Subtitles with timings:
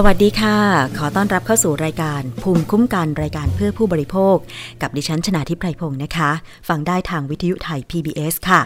[0.00, 0.58] สวัสดีค่ะ
[0.98, 4.36] ขอต้อนรับเข้าสู่รายการ ภูมิคุ้มกันรายการเพื่อผู้บริโภค
[4.82, 6.30] กับดิฉันชนาทิพไพรพงศ์นะคะ
[6.68, 8.60] ฟังได้ทางวิทยุไทย PBS ค่ะ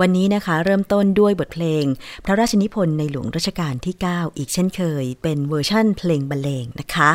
[0.00, 1.84] วันนี้นะคะ เริ่มต้นด้วยบทเพลง
[2.24, 7.10] พระราชนิพนธ์ในหลวงรัชกาลที่ 9 อีกเช่นเคย เป็นเวอร์ชั่นเพลงบรรเลงนะคะ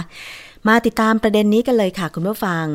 [0.68, 2.66] มาติดตามประเด็นนี้กันเลยค่ะคุณผู้ฟัง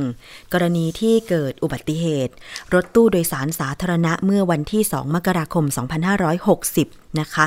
[0.52, 2.32] กรณีที่เกิดอุบัติเหตุ
[2.74, 5.64] รถตู้โดยสารสาธารณะเมื่อวันที่ 2 มกราคม
[6.42, 7.46] 2560 นะคะ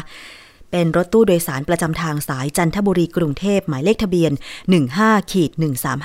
[0.76, 4.32] เป็นรถตู้โดยสารประจำทางสายจันทบุรีกรุงเทพหมายเลขทะเบียน
[4.82, 5.52] 15ขีด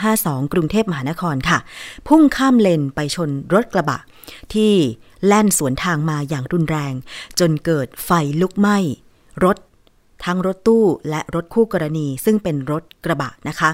[0.01, 1.59] 1352 กรุงเทพมหานครค่ะ
[2.09, 3.99] พุ่งข้ามเลนไปชนรถกระบะ
[4.55, 4.73] ที่
[5.27, 6.95] แล่นสวนทางมาอย่างรุนแรง
[7.39, 8.11] จนเกิดไฟ
[8.41, 8.79] ลุกไหม้
[9.45, 9.57] รถ
[10.25, 13.71] ทั้งรถตู้และรถคู่กรณี ซึ่งเป็นรถกระบะนะคะ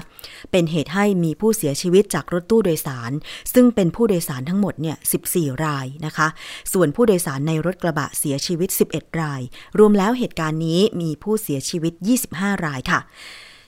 [0.51, 3.11] เป็นเหตุให้มีผู้เสียชีวิตจากรถตู้โดยสาร
[3.53, 4.97] ซึ่งเป็นผู้โดยสารทั้งหมดเนี่ย
[5.29, 6.27] 14 รายนะคะ
[6.73, 9.41] ส่วนผู้โดยสารในรถกระบะเสียชีวิต 11 ราย
[9.79, 11.93] รวมแล้วเหตุการณ์นี้มีผู้เสียชีวิต
[12.29, 13.01] 25 รายค่ะ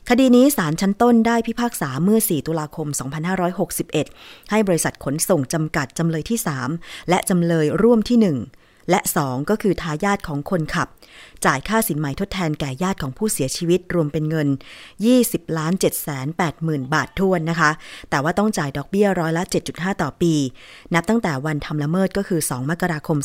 [0.10, 2.88] คดีนี้ศาลชั้นต้นได้พิพากษาเมื่อ 4 ตุลาคม
[3.70, 6.40] 2561 ให้บริษัทขนส่งจำกัดจำเลยที่
[6.74, 10.88] 3 และจำเลยร่วมที่ 1 และ 2 ก็คือทายาทของคนขับ
[11.46, 14.48] จ่ายค่าสินไหมทดแทนแก่ญาติของผู้เสียชีวิตรวมเป็นเงิน
[15.04, 17.72] 20ล้าน7แสน8หมื่นบาททวนนะคะ
[18.10, 20.34] แต่ว่าต้องจ่ายดอกเบี้ยร้อยละ 7.5 ต่อปี
[20.94, 23.18] นับตั้งแต่วันทำละเมิดก็คือ 2 มกราคม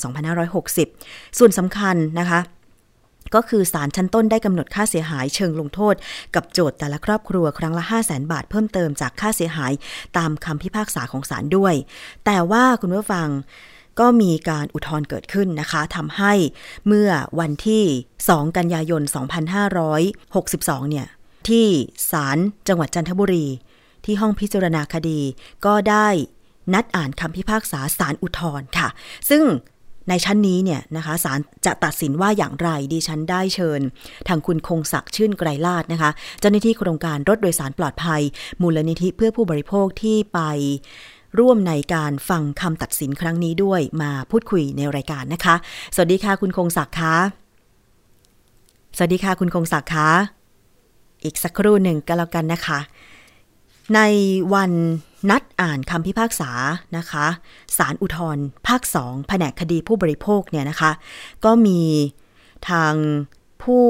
[0.64, 2.40] 2560 ส่วนสำคัญนะคะ
[3.34, 5.94] ก็คือศาลชั้นต้นได้กำหนดค่าเสียหายเชิงลงโทษ
[6.34, 9.72] กับโจทย์แต่ละครอบครัวครั้งละ 5 0 0แสนบาทเพิ่มเติมจากค่าเสียหาย
[10.18, 11.74] ตามคำพิพากษาของศาลด้วย
[12.26, 13.28] แต่ว่าคุณผู้ฟัง
[14.00, 16.32] ก็มีการอุทธรณ์เกิดขึ้นนะคะทำให้
[16.86, 17.10] เมื่อ
[17.40, 17.84] วันที่
[18.20, 19.02] 2 กันยายน
[19.92, 21.06] 2562 เนี่ย
[21.48, 21.66] ที่
[22.10, 23.46] ศาลจังหวัดจันทบุรี
[24.04, 25.20] ที่ห้องพิจารณาคดี
[25.66, 26.08] ก็ได้
[26.74, 28.88] นัดอ่านคำพิพากษาศาลอุทธรณ์ค่ะ
[29.30, 29.42] ซึ่ง
[30.08, 33.80] ในชั้นนี้เนี่ยนะคะศาลจะตัดสินว่าอย่างไรดิฉันได้เชิญ
[34.28, 36.10] ทางคุณคงศักดิ์ชื่นไกรลาดนะคะ
[36.40, 38.22] เจ้าหน้าที่โครงการรถโดยสารปลอดภัย
[38.62, 40.40] มูลนิธิเพื่อผู้บริโภคที่ไป
[41.38, 45.54] ร่วมในการฟังคำตัดสินครั้งนี้ด้วยมาพูดคุยในรายการนะคะ
[45.94, 47.14] สวัสดีค่ะคุณคงศักดิ์คะ
[48.96, 50.08] สวัสดีค่ะคุณคงศักดิ์คะ
[51.24, 52.78] อีกสักครู่หนึ่งก็แล้วกันนะคะ
[53.94, 54.00] ใน
[54.54, 54.72] วัน
[55.30, 56.50] นัดอ่านคำพิพากษา
[56.96, 57.26] นะคะ
[57.76, 60.92] ศาลอุทธรภาคสองแผนกคดีผู้บริโภคเนี่ยนะคะ
[61.44, 61.80] ก็มี
[62.70, 62.94] ทาง
[63.62, 63.86] ผู้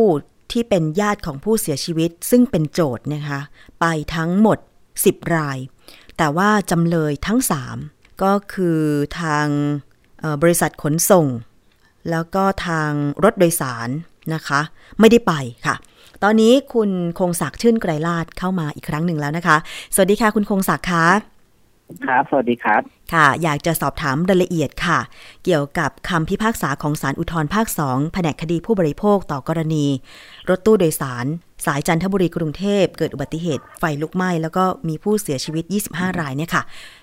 [0.52, 3.40] ที่เป็นญาติของผู้เสียชีวิต ซึ่งเป็นโจทย์นะคะ
[3.80, 3.84] ไป
[4.14, 4.58] ทั้งหมด
[4.96, 5.58] 10 ราย
[6.22, 7.40] แต่ว่าจำเลยทั้ง
[7.80, 8.80] 3ก็คือ
[9.20, 9.46] ทาง
[10.42, 11.26] บริษัทขนส่ง
[12.10, 12.90] แล้วก็ทาง
[13.24, 13.88] รถโดยสาร
[14.34, 14.60] นะคะ
[15.00, 15.32] ไม่ได้ไป
[15.66, 15.76] ค่ะ
[16.22, 19.56] ตอนนี้คุณคงศักดิ์ชื่นไกรลาดเข้ามาอีกครั้งหนึ่งแล้วนะคะ
[19.94, 21.06] สวัสดีค่ะคุณคงศักดิ์คะ
[22.06, 22.82] ครับ สวัสดีครับ
[23.12, 24.98] ค่ะ อยากจะสอบถามรายละเอียดค่ะ
[25.44, 29.86] เกี่ยวกับคำพิพากษาของศาลอุทธรภาค2แผนกคดีผู้บริโภคต่อกรณี
[30.48, 31.26] รถตู้โดยสาร
[31.66, 36.62] สายจันทบุรีกรุงเทพเกิดอุบัติเหตุไฟลุกไหม้แล้วก็มีผู้เสียชีวิต 25 รายเนี่ยค่ะ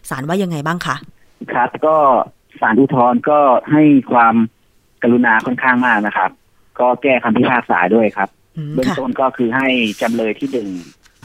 [0.09, 0.95] ศาลว่ายังไงบ้างคะ
[1.53, 1.95] ครับก็
[2.59, 3.39] ศาลอุทธรก็
[3.71, 4.35] ให้ความ
[5.03, 6.29] กรุณาค่อนข้างมากนะครับ
[6.79, 9.67] ก็แก้คำพิพากษาด้วยครับอืมเบื้องค่ะต้นก็คือให้
[10.01, 10.67] จำเลยที่หนึ่ง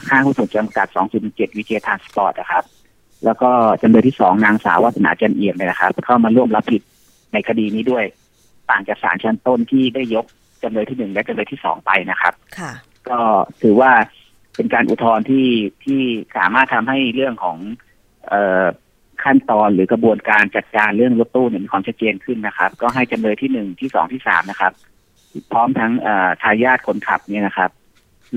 [0.09, 0.87] ห้างหุ้นส่วนจำกัด
[1.21, 2.63] 207 วิเจทานสปอร์ตนะครับ
[3.25, 3.49] แล้วก็
[3.81, 6.81] จำเลยที่สองนางสาววัฒนาจันเอี่ยมเนี่ยนะครับ เข้ามาร่วมรับผิด
[7.33, 8.03] ในคดีนี้ด้วย
[8.69, 10.25] ต่างจากศาลชั้นต้นที่ได้ยก
[10.63, 12.71] จำเลยที่หนึ่งและจำเลยที่สองไปนะครับ ค่ะ
[13.09, 13.19] ก็
[13.61, 13.91] ถือว่า
[14.55, 15.47] เป็นการอุทธรณ์ที่
[15.85, 16.01] ที่
[16.37, 17.57] สามารถทำให้เรื่องของ
[18.27, 18.65] เออ
[19.23, 24.73] ขั้นตอนหรือกระบวนการจัดการเรื่องรถตู้เนี่ยมีความชัดเจนขึ้นนะครับ ก็ให้จำเลยที่หนึ่งที่สองที่สามนะครับ
[25.51, 25.91] พร้อมทั้ง
[26.41, 27.71] ทายาทคนขับเนี่ยนะครับ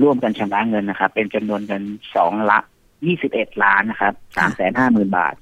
[0.01, 1.83] ร่วมกันชำระเงินนะครับ เป็นจำนวนเงิน
[2.15, 2.59] สองละ
[3.05, 5.35] ยี่สิบเอ็ดล้านนะครับสามแสนห้าหมื่นบาท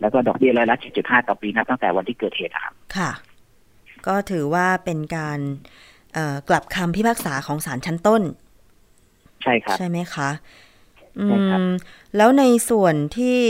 [0.00, 3.10] แล้วก็ดอกเบี้ยรายละเจ็ดจุดห้าต่อปีนับตั้งแต่วันที่เกิดเหตุครับค่ะ
[4.06, 5.38] ก็ถือว่าเป็นการ
[6.48, 8.22] กลับคำพิพากษาของศาลชั้นต้น
[9.42, 10.30] ใช่ครับ ใช่ไหมคะ
[11.18, 11.72] อืใช่ครับม
[12.16, 13.40] แล้วในส่วนที่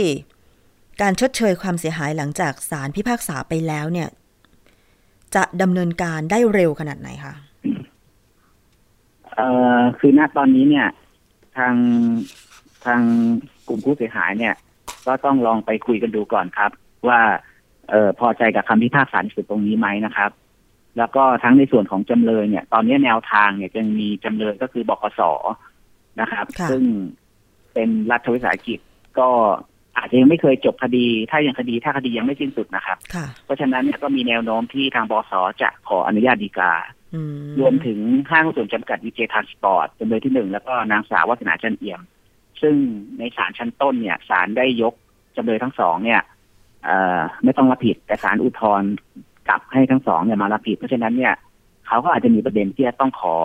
[1.01, 4.09] การชดเชยความเสียหายหลังจากศาลพิพากษาไปแล้วเนี่ย
[5.35, 7.33] จะดำเนินการได้เร็วขนาดไหนคะ
[9.35, 9.47] เอ่
[9.79, 10.87] อคือณตอนนี้เนี่ย
[11.57, 11.75] ทาง
[12.85, 13.01] ทาง
[13.67, 14.53] กลุ่มผู้เสียหายเนี่ย
[15.07, 16.71] ก็ต้องลองไปคุยกันดูก่อนครับ
[17.07, 17.21] ว่า
[17.89, 20.31] เออพอใจกับคำพิพากษาในส่วนตรงนี้ไหมนะครับ
[20.97, 25.21] แล้วก็ทั้งในส่วนของจำเลยเนี่ย ตอนนี้แนวทางเนี่ยยังมีจำเลยก็คือบกส
[26.21, 26.83] นะครับค่ะซึ่ง
[27.73, 28.79] เป็นรัฐวิสาหกิจ
[29.19, 29.29] ก็
[29.97, 36.73] อาจจะยังไม่เคยจบคดี ถ้ายังคดีถ้าคดียังไม่สิ้นสุดนะครับค่ะเพราะฉะนั้นเนี่ยก็มีแนวโน้มที่ทางบสจะขออนุญาตฎีกา
[37.13, 42.01] อืมรวมถึงห้างหุ้นส่วนจำกัดวิเจทานสปอร์ตจำเลยที่หนึ่งแล้วก็นางสาววัฒนาจันเอี่ยม
[42.61, 42.75] ซึ่ง
[43.19, 44.93] ในศาลชั้นต้นเนี่ยศาลได้ยก
[45.35, 46.21] จำเลยทั้งสองเนี่ย
[46.85, 48.89] เอ่อไม่ต้องรับผิดแต่ศาลอุทธรณ์
[49.47, 51.33] กลับให้ทั้งสองเนี่ยมารับผิด เพราะฉะนั้นเนี่ย
[51.87, 53.37] เขาก็อาจจะมีประเด็นที่จะต้องขอ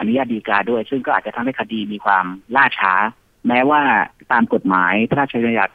[0.00, 2.24] อนุญาตฎีกาด้วย ซึ่งก็อาจจะทำให้คดีมีความ
[2.56, 2.92] ล่าช้า
[3.48, 3.80] แม้ว่า
[4.32, 5.74] ตามกฎหมายพระราชบัญญัติ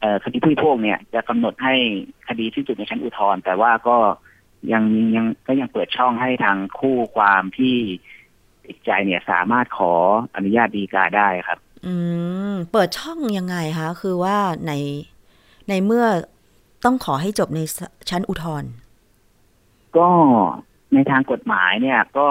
[0.00, 1.74] เอ่อคดีผู้บริโภคเนี่ยจะกำหนดให้
[2.28, 3.96] คดีที่สุดในชั้นอุทธรณ์แต่ว่าก็
[4.72, 4.84] ยัง
[5.16, 7.76] ยังก็ยังเปิดช่องให้ทางคู่ความที่
[8.66, 9.92] ติดใจเนี่ยสามารถขอ
[10.36, 11.94] อนุญาตฎีกาได้ครับ อื
[12.52, 14.36] ม เปิดช่องยังไงคะ คือว่า
[14.66, 14.72] ใน
[15.68, 16.06] ในเมื่อ
[16.84, 17.60] ต้องขอให้จบใน
[18.10, 18.70] ชั้นอุทธรณ์
[19.98, 20.08] ก็
[20.94, 22.28] ในทางกฎหมายเนี่ย ก็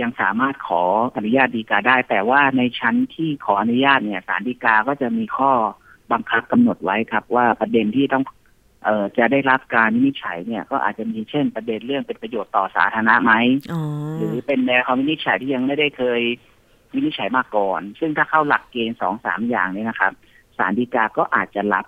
[0.00, 0.82] ยังสามารถขอ
[1.16, 5.50] อนุญาตฎีกาได้ แต่ว่าในชั้นที่ขออนุญาตเนี่ยศาลฎีกาก็จะมีข้อ
[6.12, 8.24] บังคับกำหนดไว้ครับ ว่าประเด็นที่ต้อง
[8.84, 13.32] เอ่อจะได้รับการวินิจฉัยเนี่ยก็อาจจะมีเช่นประเด็นเรื่องเป็นประโยชน์ต่อสาธารณะไหม
[13.72, 13.82] อ๋อ
[14.18, 16.20] หรือเป็นแนวคำวินิจฉัยที่ยังไม่ได้เคย
[16.94, 20.12] วินิจฉัยมาก่อน ซึ่งถ้าเข้าหลักเกณฑ์สองสามอย่างนี้นะครับ
[20.58, 21.86] ศาลฎีกาก็อาจจะรับ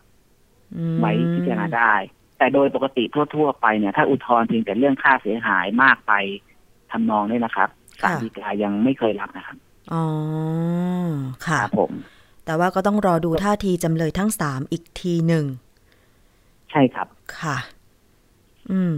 [0.76, 1.94] อืมไว้พิจารณาได้
[2.38, 6.12] แต่โดยปกติทั่ว ๆ ไปเนี่ย ถ้าอุทธรณ์เพียงแต่เรื่องค่าเสียหายมากไป
[6.90, 7.68] ทำนองนี้นะครับ
[8.02, 9.56] ศาลฎีกายังไม่เคยรับนะครับ
[9.92, 10.04] อ๋อ
[11.46, 11.92] ค่ะครับผม
[12.44, 15.44] แต่ว่าก็ต้องรอดูท่าทีจำเลยทั้งสามอีกทีหนึ่ง
[16.70, 17.08] ใช่ครับ
[17.40, 17.56] ค่ะ
[18.70, 18.96] อืม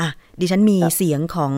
[0.00, 0.08] อะ
[0.40, 1.54] ดิฉันมีครับเสียงของ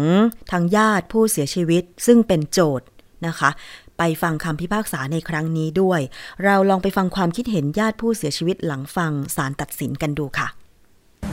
[0.53, 2.87] ทางญาติผู้เสียชีวิต ซึ่งเป็นโจทย์
[3.27, 3.51] นะคะ
[3.99, 6.01] ไปฟังคำพิพากษาในครั้งนี้ด้วย
[6.45, 10.49] เราลองไปฟังความคิดเห็นญาติผู้เสียชีวิตหลังฟังศาลตัดสินกันดูค่ะ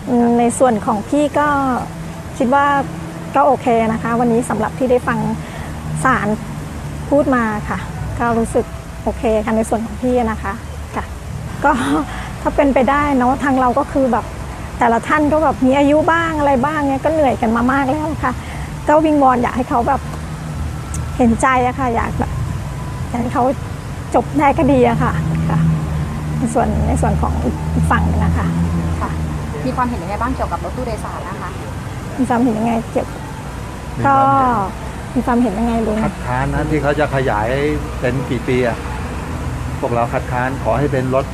[0.09, 1.47] อืมในส่วนของพี่ก็
[2.37, 2.65] คิดว่า
[3.35, 5.19] ก็โอเคนะคะ วันนี้สำหรับที่ได้ฟัง
[6.03, 6.27] ศาล
[7.09, 7.79] พูดมาค่ะ
[8.19, 8.65] ก็รู้สึก
[9.03, 10.53] โอเคค่ะในส่วนของพี่นะคะ
[10.95, 11.03] ค่ะ
[11.63, 11.71] ก็
[12.41, 14.25] ถ้าเป็นไปได้เนาะทางเราก็คือแบบ
[14.79, 18.33] แต่ละท่านก็แบบมีอายุบ้างอะไรบ้างเนี่ยก็เหนื่อยกันมามากแล้วค่ะ
[18.87, 20.01] ก็วิงวอนอยากให้เขาแบบ
[21.17, 22.31] เห็นใจอะค่ะ อยากแบบ
[23.09, 23.43] อยากให้เขา
[24.15, 25.13] จบได้ก็ดีอะค่ะ
[25.49, 25.59] ค่ะ
[26.37, 27.33] ในส่วนในส่วนของ
[27.73, 28.47] อีกฝั่งหนึงนะคะ
[29.01, 29.11] ค่ะ
[29.65, 31.49] มีความเห็นยังไงบ้างเกี่ยวกับรถตู้โดยสารนะคะ
[32.17, 33.07] มีความเห็นยังไงเกี่ยว
[33.99, 34.51] มีก็ความเห็น
[35.15, 37.47] มีความเห็นยังไงลุงคัดค้านนะที่เขาจะขยาย
[37.99, 38.77] เป็นกี่ปีอะ
[39.79, 41.25] พวกเราคัดค้านขอให้เป็นรถ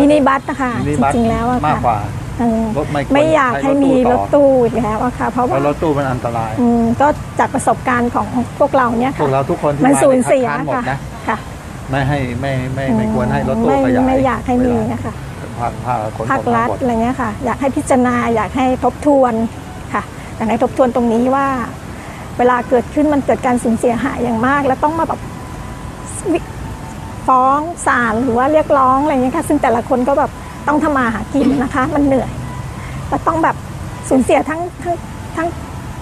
[0.00, 1.98] มินิบัสนะคะมินิจบัสริงๆแล้วอะมากค่ะกว่า
[2.38, 7.08] เออรถไม่ควรไม่อยากให้มีรถต่อตู้อีกแล้วอะค่ะ เพราะเพว่าราะรถตู้มันอันตราย อืมก็
[7.38, 8.26] จากประสบการณ์ของ
[8.58, 11.36] พวกเราเนี่ยพวค่ะ กเราทุกคนที่มันมาสูญในคัดเสียค้านหมดค่ะนะค่ะ
[11.90, 15.12] ไม่ให้ไม่ไม่ไม่ควรให้รถตู้ไม่ขยายไม่อยากให้มีเวลานะคะ
[15.58, 19.34] ภาคภาคขนภาส่คงรัทั้ฐงหมดอะไรเงี้ยค่ะ อยากให้พิจารณาอยากให้ทบทวน
[19.94, 20.02] ค่ะ
[20.38, 21.46] อยากให้ทบทวนตรงนี้ว่า
[22.38, 25.20] เวลาเกิดขึ้นมันเกิดการสูญเสียหายอย่างมาก แล้วต้องมาแบบ
[27.26, 30.30] ฟ้องศาลหรือว่าเรียกร้องอะไรเงี้ยค่ะซึ่งแต่ละคนก็แบบ
[30.68, 32.30] ต้องทำมาหากินนะคะ มันเหนื่อย
[33.08, 33.56] แล้วต้องแบบ
[34.08, 34.94] สูญเสียทั้งทั้ง
[35.36, 35.48] ทั้ง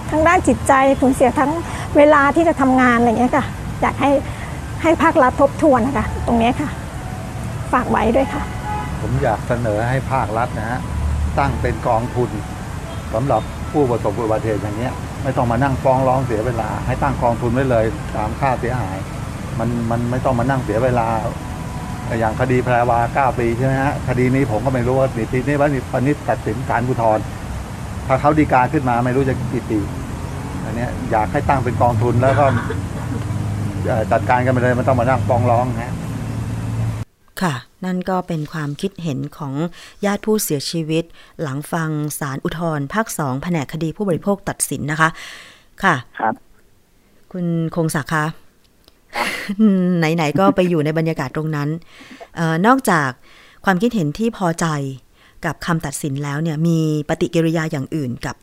[0.09, 1.51] ทั้งด้านจิตใจสูญเสียทั้ง
[1.97, 3.45] เวลาที่จะทำงานอะไรเงี้ยค่ะ
[3.81, 4.09] อยากให้
[4.81, 6.69] ให้ภาครัฐทบทวนนะคะตรงนี้ค่ะ
[7.73, 8.43] ฝากไว้ด้วยค่ะ
[9.01, 10.79] ผมอยากเสนอให้ภาครัฐนะฮะ
[11.39, 12.29] ตั้งเป็นกองทุน
[13.13, 14.93] สำหรับ ผู้ประสบอุบัติเหตุอย่างเนี้ย
[15.23, 18.97] ไม่ต้องมานั่งฟ้องร้องเสียเวลา ให้ตั้งกองทุนไว้เลยตามค่าเสียหาย
[19.59, 21.07] มันมันไม่ต้องมานั่งเสียเวลา
[22.19, 27.23] อย่างคดีแพรวาเก้าปีใช่ไหมฮะคดีนี้ผมก็ไม่รู้ว่านิตินี้ว่าวันนี้ตัดสินศาลอุทธรณ์
[28.07, 29.79] ถ้าเขาดีกาขึ้นมาไม่รู้จะกี่ปี
[30.63, 32.45] อันนี้อยากให้ตั้งเป็นกองทุนแล้วก็
[34.11, 35.93] จัดการกันไปเลยไม่ต้องมานั่งฟ้องร้องนะ
[37.41, 37.53] ค่ะ
[37.85, 39.53] นั่นก็เป็นความคิดเห็นของ
[40.05, 41.03] ญาติผู้เสียชีวิต
[41.41, 41.89] หลังฟัง
[42.19, 45.09] ศาลอุทธรภาคสองแผนกคดีผู้บริโภคตัดสินนะคะ
[45.83, 46.33] ค่ะ ครับ
[47.31, 48.25] คุณคงศักดิ์คะ
[49.99, 51.69] ไหน ๆ ก็ไปอยู่ในบรรยากาศตรงนั้น
[52.35, 53.09] เออนอกจาก
[53.65, 54.65] ความคิดเห็นที่พอใจ
[55.45, 56.79] กับคำตัดสินแล้วเนี่ย มี
[57.09, 58.35] ปฏิกิริยาอย่างอื่นกับ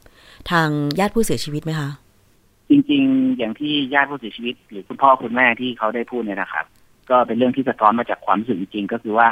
[0.50, 1.88] ทางญาติผู้เสียชีวิตไหมคะ
[2.70, 6.64] จริง ๆ อย่างที่ญาติผู้เสียชีวิต หรือคุณพ่อคุณแม่ที่เขาได้พูดเนี่ยนะครับ
[7.10, 9.28] ก็เป็นเรื่องที่สะท้อนมาจากความรู้สึกจริงๆก็คือว่า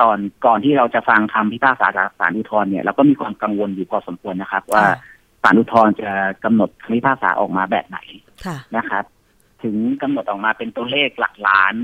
[0.00, 4.96] ตอนก่อนที่เราจะฟังคำพิพากษาจากศาลอุทธรณ์เนี่ยเราก็มีความกังวลอยู่พอสมควรนะครับ ว่าค่ะ
[5.42, 6.10] ศาลอุทธรณ์จะ
[6.44, 7.98] กำหนดคำพิพากษาออกมาแบบไหน
[8.46, 9.04] ค่ะนะครับ
[9.62, 11.74] ถึงกำหนดออกมาเป็นตัวเลขหลักล้าน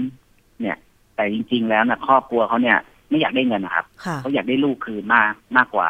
[0.61, 0.77] เนี่ย
[1.17, 2.79] แต่จริง ๆ แล้วนะครอบครัวเขาเนี่ย
[3.11, 5.89] ไม่อยากได้เงินนะครับค่ะเขาอยากได้ลูกคืนมากมากกว่า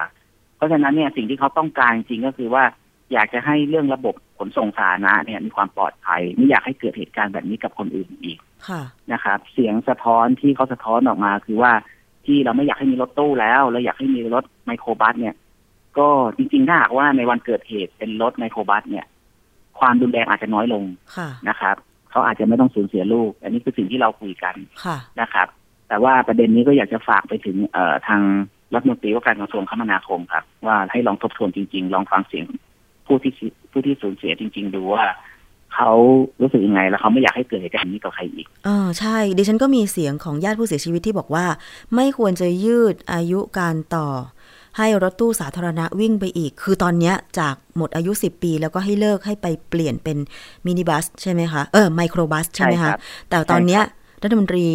[0.56, 2.64] เพราะฉะนั้นเนี่ยสิ่งที่เขาต้องการจริงๆก็คือว่า
[3.12, 8.49] อยากจะให้เรื่องระบบขนส่งสาธารณะเนี่ยมีความปลอดภัยไม่อยากให้เกิดเหตุการณ์แบบนี้กับคนอื่นอีกค่ะ
[9.12, 11.72] นะครับ เสียงสะท้อนที่เขาสะท้อนออกมา คือว่า
[12.26, 15.34] ที่เราไม่อยากให้มีรถตู้แล้วเราอยากให้มีรถไมโครบัสเนี่ย
[15.98, 19.06] ก็จริงๆถ้าหากว่าในวันเกิดเหตุเป็นรถไมโครบัสเนี่ย
[19.78, 20.84] ความรุนแรงอาจจะน้อยลง
[21.16, 21.76] ค่ะนะครับ
[22.10, 25.48] เขาอาจจะไม่ต้องสูญเสียลูก อันนี้คือสิ่งที่เราคุยกันค่ะนะครับ
[25.88, 28.22] แต่ว่าประเด็นนี้ก็อยากจะฝากไปถึงเอ่อทาง
[28.74, 32.46] รัฐมนตรีว่าการกระทรวงคมนาคมครับ ว่าให้ลองทบทวนจริง ๆ ลองฟังเสียง
[33.06, 35.04] ผู้ที่สิผู้ที่สูญเสียจริง ๆ ดูว่า
[35.74, 35.90] เขา
[36.40, 41.46] รู้สึกยังไง แล้วเขาไม่อยากให้เกิดเหตุการณ์นี้กับใครอีกเออใช่ ดิฉันก็มีเสียงของญาติผู้เสียชีวิตที่บอกว่า
[41.94, 44.08] ไม่ควรจะยืดอายุการต่อ
[44.78, 50.18] ให้รถตู้สาธารณะวิ่งไปอีก คือตอนเนี้ยจากหมดอายุ 10 ปี แล้วก็ให้เลิกให้ไปเปลี่ยนเป็น
[50.66, 52.98] มินิบัสใช่ไหมคะเออไมโครบัสใช่ไหมใช่ครัคะบ
[53.30, 53.82] แต่ตอนเนี้ย
[54.22, 54.66] รัฐมนตรี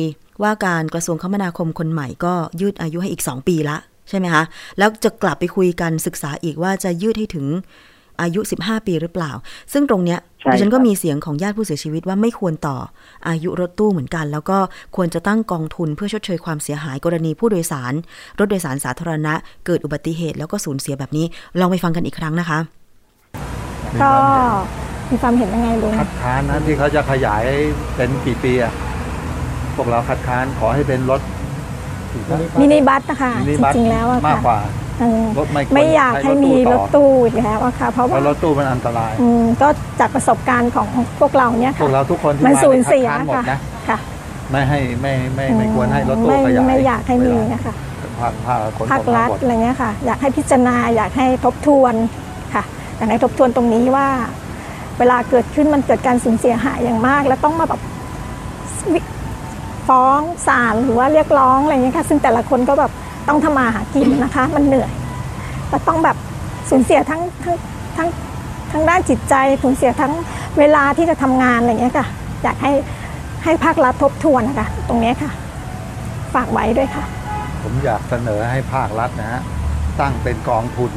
[0.44, 3.78] ว่าการกระทรวงคมนาคมคนใหม่ก็ยืดอายุให้อีก 2 ปีละ
[4.10, 4.44] ใช่ไหมคะ
[4.78, 7.46] แล้วจะกลับไปคุยกันศึกษาอีกว่าจะยืดให้ถึง
[8.22, 9.32] อายุ 15 ปีหรือเปล่า
[9.74, 12.78] ซึ่งตรงเนี้ยใช่ดิฉันก็ครับมีเสียงของญาติผู้เสียชีวิตว่าไม่ควรต่อ
[13.30, 14.58] อายุรถตู้เหมือนกัน แล้วก็
[14.96, 17.94] ควรจะตั้งกองทุนเพื่อชดเชยความเสียหายกรณีผู้โดยสาร
[18.40, 19.34] รถโดยสารสาธารณะ
[19.66, 21.26] เกิดอุบัติเหตุแล้วก็สูญเสียแบบนี้
[21.60, 22.60] ลองไปฟังกันอีกครั้งนะคะ
[24.02, 24.12] ก็
[25.12, 27.44] มีความเห็นยังไงลุงคัดค้านนะที่เขาจะขยาย
[27.96, 28.74] เป็นกี่ปีอะ
[29.76, 31.22] พวกเราคัดค้านขอให้เป็นรถ
[32.62, 34.85] มินิบัสนะคะมินิจบัสริงๆแล้วอะมากค่ะกว่าเออ
[35.38, 39.68] รถไม่ควรไม่อยากให้มีรถต่อตู้อีกแล้วอะค่ะ เพราะเพว่าราะรถตู้มันอันตรายอืมก็
[40.00, 40.88] จากประสบการณ์ของ
[41.20, 43.60] พวกเราเนี่ยพวค่ะกเราทุกคนที่มันมาสูญเสียคัดค้านหมดค่ะนะ
[43.90, 43.98] ค่ะ
[44.52, 47.74] ไม่ให้ไม่ไม่ไม่ควรให้รถตู้ไม่ขยายไม่อยากให้มีเวลานะคะ
[48.20, 51.94] ภาคภาคขนภาส่คงรัทั้ฐงหมดอะไรเงี้ยค่ะ อยากให้พิจารณาอยากให้ทบทวน
[52.54, 52.64] ค่ะ
[52.98, 54.08] อยากให้ทบทวนตรงนี้ว่า
[55.00, 57.82] เวลาเกิดขึ้นมันเกิดการสูญเสียหายอย่างมาก แล้วต้องมาแบบ
[58.94, 59.00] วิ
[59.88, 62.92] ฟ้องศาลหรือว่าเรียกร้องอะไรเงี้ยค่ะ ซึ่งแต่ละคนก็แบบ
[63.28, 64.92] ต้องทำมาหากินนะคะ มันเหนื่อย
[65.70, 66.18] แล้วต้องแบบ
[66.70, 67.58] สูญเสียทั้งทั้ง
[67.98, 68.08] ทั้ง
[68.72, 70.14] ทั้งด้านจิตใจสูญเสียทั้ง
[70.60, 72.08] เวลาที่จะทำงานอะไรเงี้ยค่ะ
[72.44, 72.72] อยากให้
[73.44, 75.32] ให้ภาครัฐทบทวนนะคะ ตรงนี้ค่ะ
[76.34, 77.04] ฝากไว้ด้วยค่ะ
[77.64, 79.42] ผมอยากเสนอให้ภาครัฐนะฮะ
[80.02, 80.92] ตั้งเป็นกองทุน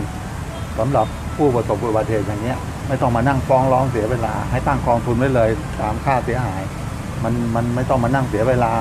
[0.78, 1.06] สำหรับ
[1.36, 2.58] ผู้ประสบอุบัติเหตุอย่างเงี้ย
[2.88, 6.62] ไม่ต้องมานั่งฟ้องร้องเสียเวลา ให้ตั้งกองทุนไว้เลยตามค่าเสียหาย
[7.24, 8.72] มันมันไม่ต้องมานั่งเสียเวลา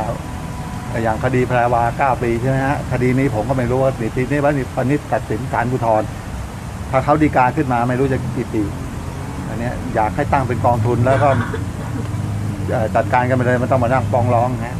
[1.03, 6.07] อย่างคดีแพรวาเก้าปีใช่ไหมฮะ คดีนี้ผมก็ไม่รู้ว่าปีนี้วันนี้ปนิษตัดสินการอุทธรณ์
[6.91, 8.63] ถ้าเขาดีกาขึ้นมาไม่รู้จะกี่ปี
[9.47, 11.29] อันเนี้ยอยากให้ตั้งเป็นกองทุนแล้วก็
[12.95, 14.77] จัดการกันไปเลยไม่ต้องมานั่งฟ้องร้องฮะ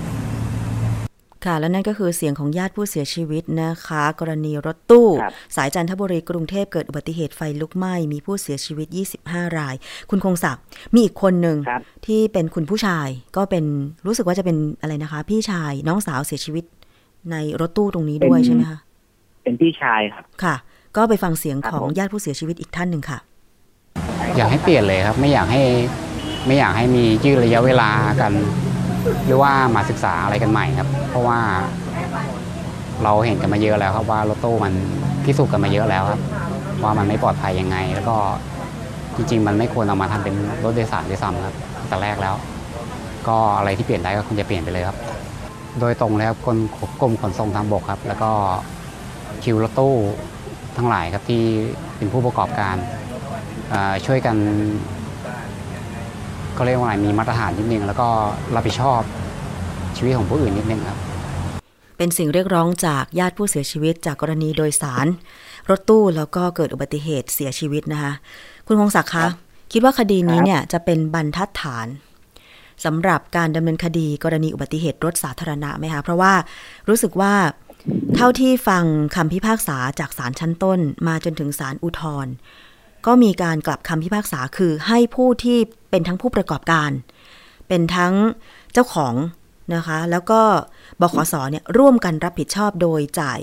[1.46, 8.88] ค่ะ และนั่นก็คือเสียงของญาติผู้เสียชีวิตนะคะ กรณีรถตู้ครับสายจันทบุรีกรุงเทพเกิดอุบัติเหตุไฟลุกไหม้มีผู้เสียชีวิต
[9.22, 9.76] 25 ราย
[10.10, 10.64] คุณคงศักดิ์
[10.94, 13.66] มีอีกคนหนึ่งครับที่เป็นคุณผู้ชายก็เป็น
[14.06, 16.66] รู้สึกว่าจะเป็นอะไรนะคะ พี่ชายน้องสาวเสียชีวิต
[17.32, 18.80] ในรถตู้ตรงนี้ด้วยเป็นใช่ไหมคะ
[19.44, 20.56] เป็นพี่ชายครับค่ะ
[20.96, 23.20] ก็ไปฟังเสียงครับของผมญาติผู้เสียชีวิตอีกท่านหนึ่งค่ะ
[24.38, 25.62] อยากให้เปลี่ยนเลยครับ ไม่อยากให้
[26.46, 27.90] ไม่อยากให้มียืดระยะเวลา
[28.22, 28.34] กัน
[29.26, 31.40] หรือว่ามาศึกษาอะไรกันใหม่ครับ เพราะว่า
[33.04, 34.74] เราเห็นกันมาเยอะแล้วครับว่ารถตู้มัน
[35.26, 36.22] พิสูจน์กันมาเยอะแล้วครับ
[36.84, 38.18] ว่ามันไม่ปลอดภัยยังไง แล้วก็
[39.16, 42.36] จริง ๆ มันไม่ควรเอามาทำเป็นรถโดยสารด้วยซ้ำครับตั้งแต่แรกแล้ว
[43.28, 44.98] ก็อะไรที่เปลี่ยนได้ก็ควรจะเปลี่ยนไปเลยครับ
[45.80, 46.58] โดยตรงแล้วกรม
[47.02, 48.32] กรมขนส่งทางบกครับ แล้วก็
[49.44, 49.96] คิวรถตู้
[50.78, 51.44] ทั้งหลายครับที่
[51.98, 52.76] เป็นผู้ประกอบการ
[54.06, 54.38] ช่วยกัน
[56.58, 58.08] ก็เรียกว่าอะไรมีมาตรฐานนิดนึง แล้วก็
[58.56, 59.02] รับผิดชอบ
[59.98, 60.98] ชีวิตของผู้อื่นนิดนึงครับ
[61.98, 65.08] เป็นสิ่งเรียกร้องจากญาติผู้เสียชีวิตจากกรณีโดยสาร
[65.70, 68.14] รถตู้แล้วก็เกิดอุบัติเหตุเสียชีวิตนะคะ
[68.68, 69.26] คุณพงศักดิ์คะ
[69.72, 71.88] คิดว่าคดีนี้เนี่ยจะเป็นบรรทัดฐาน
[72.86, 76.34] สำหรับการดำเนินคดีกรณีอุบัติเหตุรถสาธารณะไหมคะเพราะว่า
[76.90, 77.34] รู้สึกว่า
[78.16, 78.84] เท่าที่ฟัง
[79.16, 82.34] คำพิพากษาจากศาลชั้นต้น มาจนถึงศาลอุทธรณ์
[83.08, 85.58] ก็มีการกลับคำพิพากษาคือให้ผู้ที่
[85.90, 86.92] เป็นทั้งผู้ประกอบการ
[87.68, 88.14] เป็นทั้ง
[88.74, 89.14] เจ้าของ
[89.76, 90.42] นะคะ แล้วก็
[91.02, 93.40] บขสเนี่ยร่วมกันรับผิดชอบโดยจ่าย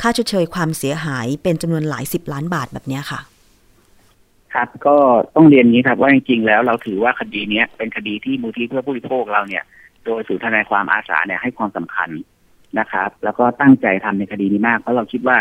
[0.00, 3.20] ค่าชดเชยความเสียหายเป็นจำนวนหลายสิบล้านบาทแบบนี้ค่ะ
[4.54, 4.96] ครับก็
[5.34, 9.64] ต้องเรียนนี้ครับว่าจริงๆแล้วเราถือว่าคดีเนี้ยเป็นคดีที่มูลที่เพื่อผู้บริโภคเราเนี่ย
[10.04, 12.10] โดยศูนย์ทนายความอาสาเนี่ยให้ความสำคัญ
[12.78, 15.36] นะครับ แล้วก็ตั้งใจทำในคดีนี้มากเพราะเราคิดว่า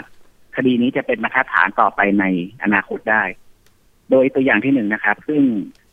[0.58, 2.26] คดีนี้จะเป็นมาตรฐานต่อไปใน
[2.64, 3.24] อนาคตได้
[4.12, 5.42] โดยตัวอย่างที่หนึ่งนะครับ ซึ่ง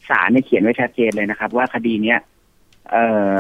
[0.09, 2.19] ศาลเนี่ยเขียนไว้ชัดเจนเลยนะครับ ว่าคดีเนี้ย
[2.91, 3.37] เอ่อ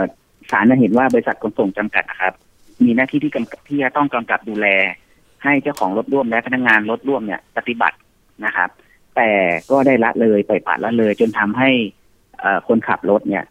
[0.50, 2.32] ศาลเห็นว่าบริษัทขนส่งจำกัดนะครับ
[2.84, 4.66] มีหน้าที่ที่กำกับที่จะต้องกำกับดูแล
[5.44, 7.96] ให้เจ้าของรถร่วมและพนักงานรถร่วมเนี่ย ปฏิบัติ
[8.44, 8.70] นะครับ
[9.16, 9.30] แต่
[9.70, 11.70] ก็ได้ละเลยปล่อยปละละเลย จนทำให้
[12.40, 13.44] เอคนขับรถเนี่ย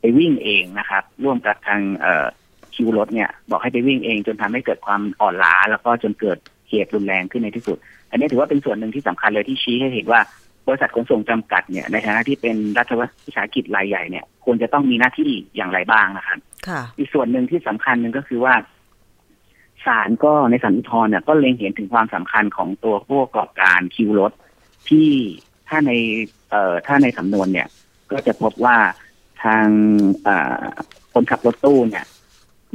[0.00, 2.06] ไปวิ่งเองนะครับ ร่วมกับทางเอ
[2.74, 6.38] คิวรถเนี่ย บอกให้ไปวิ่งเอง จนทำให้เกิดความอ่อนล้า แล้วก็จนเกิด
[6.70, 7.76] เหตุรุนแรงขึ้นในที่สุด
[8.10, 10.20] อันนี้ถือว่าเป็นส่วนหนึ่งที่สำคัญเลยที่ชี้ให้เห็นว่า
[10.66, 18.54] บริษัทขนส่งจำกัดเนี่ยในฐานะที่เป็นรัฐวิสาหกิจรายใหญ่เนี่ยควรจะต้องมีหน้าที่อย่างไรบ้างนะครับค่ะอีกส่วนหนึ่งที่สำคัญหนึ่งก็คือว่า
[19.86, 24.32] ศาลก็ในศาลอุทธรณ์เนี่ยก็เล็งเห็นถึงความสำคัญของตัวผู้ประกอบการคิวรถ
[24.88, 25.08] ที่
[25.68, 25.92] ถ้าใน
[26.50, 27.68] เอ่อถ้าในสำนวนเนี่ย
[28.12, 28.76] ก็จะพบว่า
[29.44, 29.66] ทาง
[30.24, 30.62] เอ่อ
[31.12, 32.06] คนขับรถตู้เนี่ย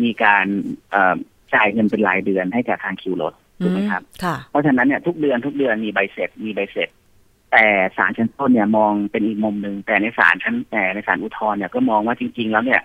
[0.03, 0.45] มีการ
[0.91, 1.15] เอ่อ
[1.53, 6.89] จ่ายเงินเป็นรายเดือนให้กับทางคิวรถถูกไหมครับค่ะเพราะฉะนั้นเนี่ยทุกเดือนทุกเดือนมีใบเสร็จมีใบเสร็จ
[7.51, 7.65] แต่
[7.97, 12.81] ศาลชั้นต้นเนี่ยมองเป็นอีกมุมหนึ่งแต่ในศาลชั้นแต่ในศาลอุทธรณ์เนี่ยก็มองว่าจริง ๆ แล้วเนี่ย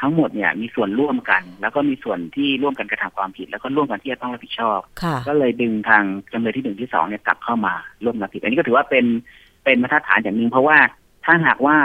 [0.00, 9.04] ทั้งหมดเนี่ยมีส่วนร่วมกัน แล้วก็มีส่วนที่ร่วมกันกระทำความผิด แล้วก็ร่วมกันที่จะต้องรับผิดชอบค่ะก็เลยดึงทางจำเลยที่หนึ่งที่สองเนี่ยกลับเข้ามาร่วมรับผิด อันนี้ก็ถือว่าเป็น
[9.64, 10.76] เป็นมาตรฐานอย่างหนึ่งเพราะว่า
[11.24, 11.76] ถ้าหากว่า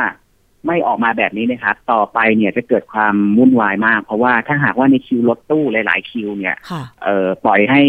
[0.68, 7.82] ไม่ออกมาแบบนี้นะครับ ต่อไปเนี่ยจะเกิดความวุ่นวายมาก เพราะว่าถ้าหากว่าในคิวรถตู้หลาย ๆ คิวเนี่ยค่ะเอ่อปล่อยให้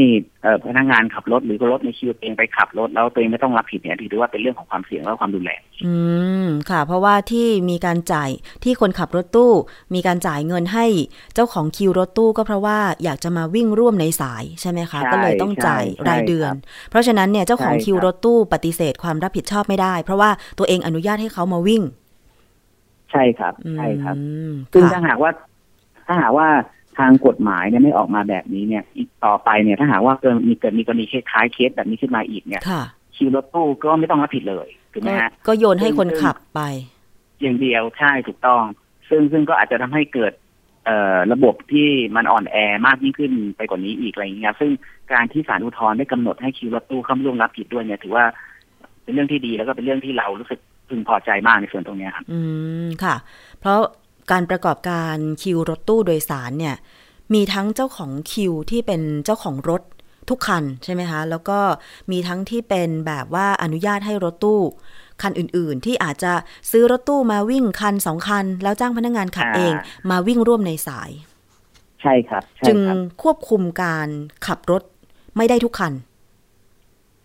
[0.43, 5.95] เอ่อพนักงานขับรถหรือรถในคิวตัวเองไปขับรถแล้วตัวเองไม่ต้องรับผิดเนี่ยถือว่าเป็นเรื่องของความเสี่ยงและความรุนแรงอื
[6.47, 8.31] มค่ะ เพราะว่าที่มีการจ่าย
[8.65, 9.53] ที่คนขับรถตู้
[9.95, 10.87] มีการจ่ายเงินให้
[11.35, 16.59] เจ้าของคิวรถตู้ก็เพราะว่าอยากจะมาวิ่งร่วมในสายใช่ไหมคะใช่ก็เลยต้องจ่ายใช่รายเดือนครับ
[16.91, 21.83] เพราะฉะนั้นเนี่ยเจ้าของใช่คิวครับรถตู้ปฏิเสธความรับผิดชอบไม่ได้ เพราะว่าตัวเองอนุญาตให้เขามาวิ่ง
[23.13, 25.31] ใช่ครับ ใช่ครับอืมซึ่งค่ะถ้าหากว่า
[26.07, 26.49] ถ้าหากว่า
[26.99, 32.83] ทางกฎหมายเนี่ยไม่ออกมาแบบนี้เนี่ย อีกต่อไปเนี่ย ถ้าหากว่าเกิดมีเกิดมีกรณีคล้ายๆเคสแบบนี้ขึ้นมาอีกเนี่ยค่ะ
[33.17, 36.61] คิวรถตู้ก็ไม่ต้องรับผิดเลยถูกไหมก็ฮะก็โยนให้คนขับไป
[37.41, 38.63] อย่างเดียวใช่ถูกต้อง
[39.09, 40.33] ซึ่งซึ่งก็อาจจะทำให้เกิด
[40.85, 44.71] เอ่อระบบที่มันอ่อนแอมากยิ่งขึ้นไปกว่านี้อีกอะไรอย่างเงี้ยซึ่ง
[45.13, 48.25] การที่ศาลอุทธรณ์ได้กำหนดให้คิวรถตู้เข้ามาร่วมรับผิดด้วยเนี่ย ถือว่า
[49.03, 52.39] เป็นเรื่องที่ดีแล้วก็เป็นเรื่องที่เรารู้สึก พึงพอใจมากในส่วนตรงเนี้ยครับ อื
[52.85, 53.17] มค่ะ
[53.61, 53.79] เพราะ
[54.31, 56.77] การประกอบการคิวรถตู้โดยสารเนี่ย
[57.35, 59.83] มีทั้งเจ้าของคิวที่เป็นเจ้าของรถ
[60.31, 61.59] ทุกคันใช่ไหมคะ แล้วก็
[62.11, 64.61] มีทั้งที่เป็นแบบว่าอนุญาตให้รถตู้
[65.23, 66.33] คันอื่นๆ ที่อาจจะ
[66.71, 69.75] ซื้อรถตู้มาวิ่งคันสองคัน แล้วจ้างพนักงานขับอ่าเอง
[70.11, 71.11] มาวิ่งร่วมในสาย
[72.03, 74.09] ใช่ครับใช่จึงครับควบคุมการ
[74.47, 74.83] ขับรถ
[75.37, 75.93] ไม่ได้ทุกคัน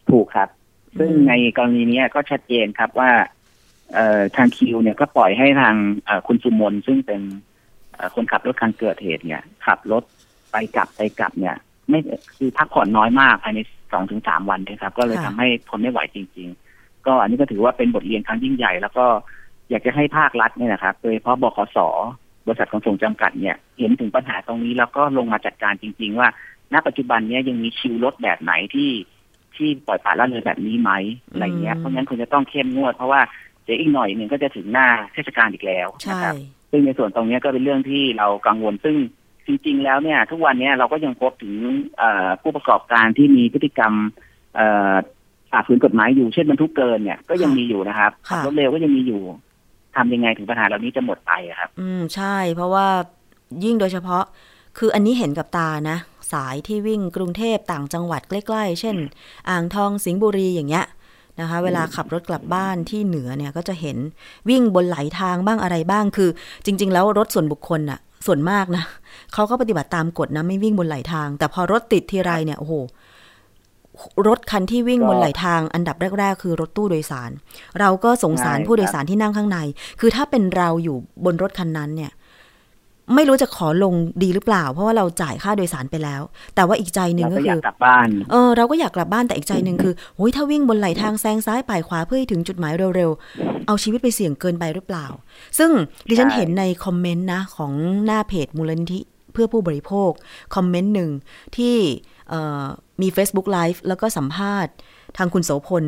[0.09, 0.49] ถูกครับ
[0.97, 3.42] ซึ่งอืมในกรณีเนี้ยก็ชัดเจนครับว่าเอ่อ
[4.35, 7.21] ทางคิวเนี่ยก็ปล่อยให้ทางเอ่อคุณสุมนซึ่งเป็น
[7.93, 10.03] เอ่อคนขับรถคันเกิดเหตุเนี่ย ขับรถ
[10.51, 11.55] ไปกลับไปกลับเนี่ย
[11.89, 11.99] ไม่
[12.37, 13.59] คือพักผ่อนน้อยมากภายใน
[13.91, 19.05] สองถึงสามวันนะครับ ก็เลยค่ะทำให้ทนไม่ไหวจริง ๆ ก็อันนี้ก็ถือว่าเป็นบทเรียนครั้งยิ่งใหญ่ แล้วก็
[19.69, 21.77] อยากจะให้ภาครัฐเนี่ยนะครับโดยเฉพาะบขส
[22.45, 26.27] บริษัทขนส่งจำกัดเนี่ยเห็นถึงปัญหาตรงนี้แล้วก็ลงมาจัดการจริง ๆ ว่า
[26.73, 28.91] ณปัจจุบันเนี้ยยังมีคิวรถแบบไหนที่
[29.55, 30.91] ที่ปล่อยปละละเลยแบบนี้ไหม
[31.29, 33.21] อะไรเงี้ยอืมเพราะงั้นคุณจะต้องเข้มงวดเพราะว่า
[33.63, 36.33] เดี๋ยวอีกหน่อยหนึ่งก็จะถึงหน้าเทศกาลอีกแล้วนะใช่ครับ
[36.71, 38.95] ซึ่งในส่วนตรงเนี้ยก็เป็นเรื่องที่เรากังวลซึ่ง
[39.47, 41.53] จริง ๆ แล้วเนี่ย ทุกวันเนี้ยเราก็ยังพบถึง
[41.97, 43.93] เอ่อผู้ประกอบการที่มีพฤติกรรม
[44.55, 44.93] เอ่อ
[45.51, 49.21] ฝ่าฝืนกฎหมายอยู่เช่นบรรทุกเกินเนี่ยก็ยังมีอยู่นะครับค่ะขับรถเร็วก็ยังมีอยู่
[49.95, 52.87] ทำยังไงถึงปัญหาเหล่านี้จะหมดไปอะครับ อืมใช่ เพราะว่า
[53.63, 54.23] ยิ่งโดยเฉพาะ
[54.77, 55.97] คืออันนี้เห็นกับตานะ
[56.33, 58.95] สายที่วิ่งกรุงเทพต่างจังหวัดใกล้ ๆ เช่น
[59.49, 60.85] อ่างทองสิงห์บุรีอย่างเงี้ย
[61.41, 63.97] นะคะเวลาขับรถกลับบ้านที่เหนือเนี่ยก็จะเห็น
[64.49, 66.29] วิ่งบนไหลทางบ้างอะไรบ้างคือ
[66.65, 68.83] จริง ๆ แล้วรถส่วนบุคคลน่ะส่วนมากนะ
[69.33, 72.73] เขาก็ปฏิบัติตามกฎนะไม่วิ่งบนไหลทาง แต่พอรถติดทีไรเนี่ยโอ้โห
[74.27, 77.31] รถคันที่วิ่งก็บนไหลทางอันดับแรก ๆ คือรถตู้โดยสาร
[77.79, 79.59] เราก็สงสารใช่ผู้โดยสารที่นั่งข้างใน
[79.99, 82.11] คือถ้าเป็นเราอยู่บนรถคันนั้นเนี่ย
[83.15, 86.21] ไม่รู้จะขอลงดีหรือเปล่า เพราะว่าเราจ่ายค่าโดยสารไปแล้ว
[86.55, 95.05] แต่ว่าอีกใจหนึ่งเราก็ก็อคืยากอกลับบ้านเออเราก็อยากกลับบ้านแต่อีกใจหนึ่งคือโอ้ยถ้าวิ่งบนไหลทางแซงซ้ายป่ายขวาเพื่อให้ถึงจุดหมายเร็วๆ เอาชีวิตไปเสี่ยงเกินไปหรือเปล่า
[95.57, 95.69] ซึ่ง
[96.07, 97.71] ดิฉันใช่เห็นในคอมเมนต์นะ ของ
[98.05, 98.99] หน้าเพจมูลนิธิ
[99.33, 100.11] เพื่อผู้บริโภค
[100.55, 101.09] คอมเมนต์หนึ่ง
[101.57, 101.75] ที่
[102.29, 102.63] เอ่อ
[103.01, 104.73] มี Facebook Live แล้วก็สัมภาษณ์
[105.17, 105.83] ทางคุณโสพล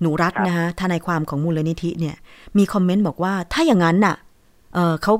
[0.00, 2.16] หนูรัตน์นะคะทนายความของมูลนิธิเนี่ย
[2.58, 4.16] มีคอมเมนต์บอกว่าถ้าอย่างนั้นน่ะ
[4.74, 5.14] เออเขา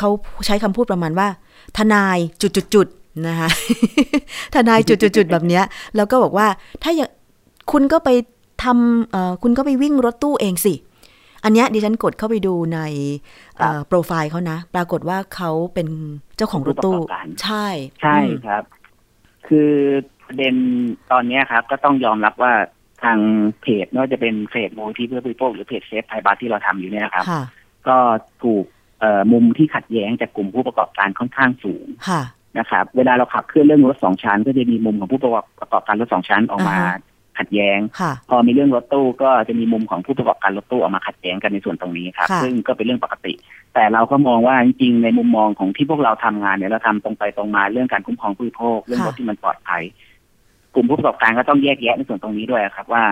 [0.00, 0.10] เขา
[0.46, 1.28] ใช้คำพูดประมาณว่า
[1.78, 3.48] ทนายจุดจุดจุดๆๆนะคะ
[4.54, 5.64] ทนายจุดจุดจุดๆๆแบบเนี้ย
[5.96, 6.46] แล้วก็บอกว่า
[6.82, 7.10] ถ้าอย่าง
[7.72, 8.10] คุณก็ไป
[8.64, 10.74] ทำเอ่อคุณก็ไปวิ่งรถตู้เองสิ
[11.44, 12.80] อันเนี้ยดิฉันกดเข้าไปดูใน
[13.58, 15.88] เอ่อโปรไฟล์เขานะ ปรากฏว่าเขาเป็น
[16.36, 17.66] เจ้าของรถตู้ผู้ประกอบการใช่
[18.02, 18.62] ใช่อืมครับ
[19.48, 19.72] คือ
[20.26, 20.54] ประเด็น
[21.12, 22.52] ตอนเนี้ยครับ ก็ต้องยอมรับว่า
[23.04, 23.18] ทาง
[23.62, 27.42] เพจไม่ว่าจะเป็นเพจมูลนิธิเพื่อผู้บริโภคหรือเพจ Safe Thai Bus ที่เราทำอยู่เนี่ยนะครับค่ะ
[27.88, 27.96] ก็
[28.42, 28.79] ถูกเอ่อ
[29.32, 32.22] มุมที่ขัดแย้งจากกลุ่มผู้ประกอบการค่อนข้างสูงค่ะ
[32.58, 35.32] นะครับ เวลาเราขับเคลื่อนเรื่องรถสองชั้น ก็จะมีมุมของผู้ประ
[35.72, 36.98] กอบการรถสองชั้นออกมาอ่าฮะ
[37.38, 43.32] ขัดแย้งค่ะพอมีเรื่องรถตู้ก็จะมีมุมของผู้ประกอบการรถตู้ออกมาขัดแย้งกันในส่วนตรงนี้ครับค่ะซึ่งก็เป็นเรื่องปกติ
[43.74, 49.82] แต่เราก็มองว่าจริงๆในมุมมองของที่พวกเราทำงานเนี่ยเราทำตรงไปตรงมาเรื่องการคุ้มครองผู้บริโภคเรื่องรถที่มันปลอดภัย
[50.74, 53.04] กลุ่มผู้ประกอบการก็ต้องแยกแยะในส่วนตรงนี้ด้วยครับ ว่า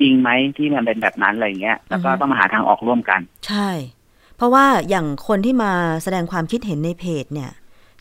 [0.00, 3.68] จริงไหมที่มันเป็นแบบนั้นอะไรอย่างเงี้ย แล้วก็อือฮึต้องมาหาทางออกร่วมกัน ใช่
[4.36, 5.72] เพราะว่าอย่างคนที่มา
[6.02, 7.50] แสดงความคิดเห็นในเพจเนี่ย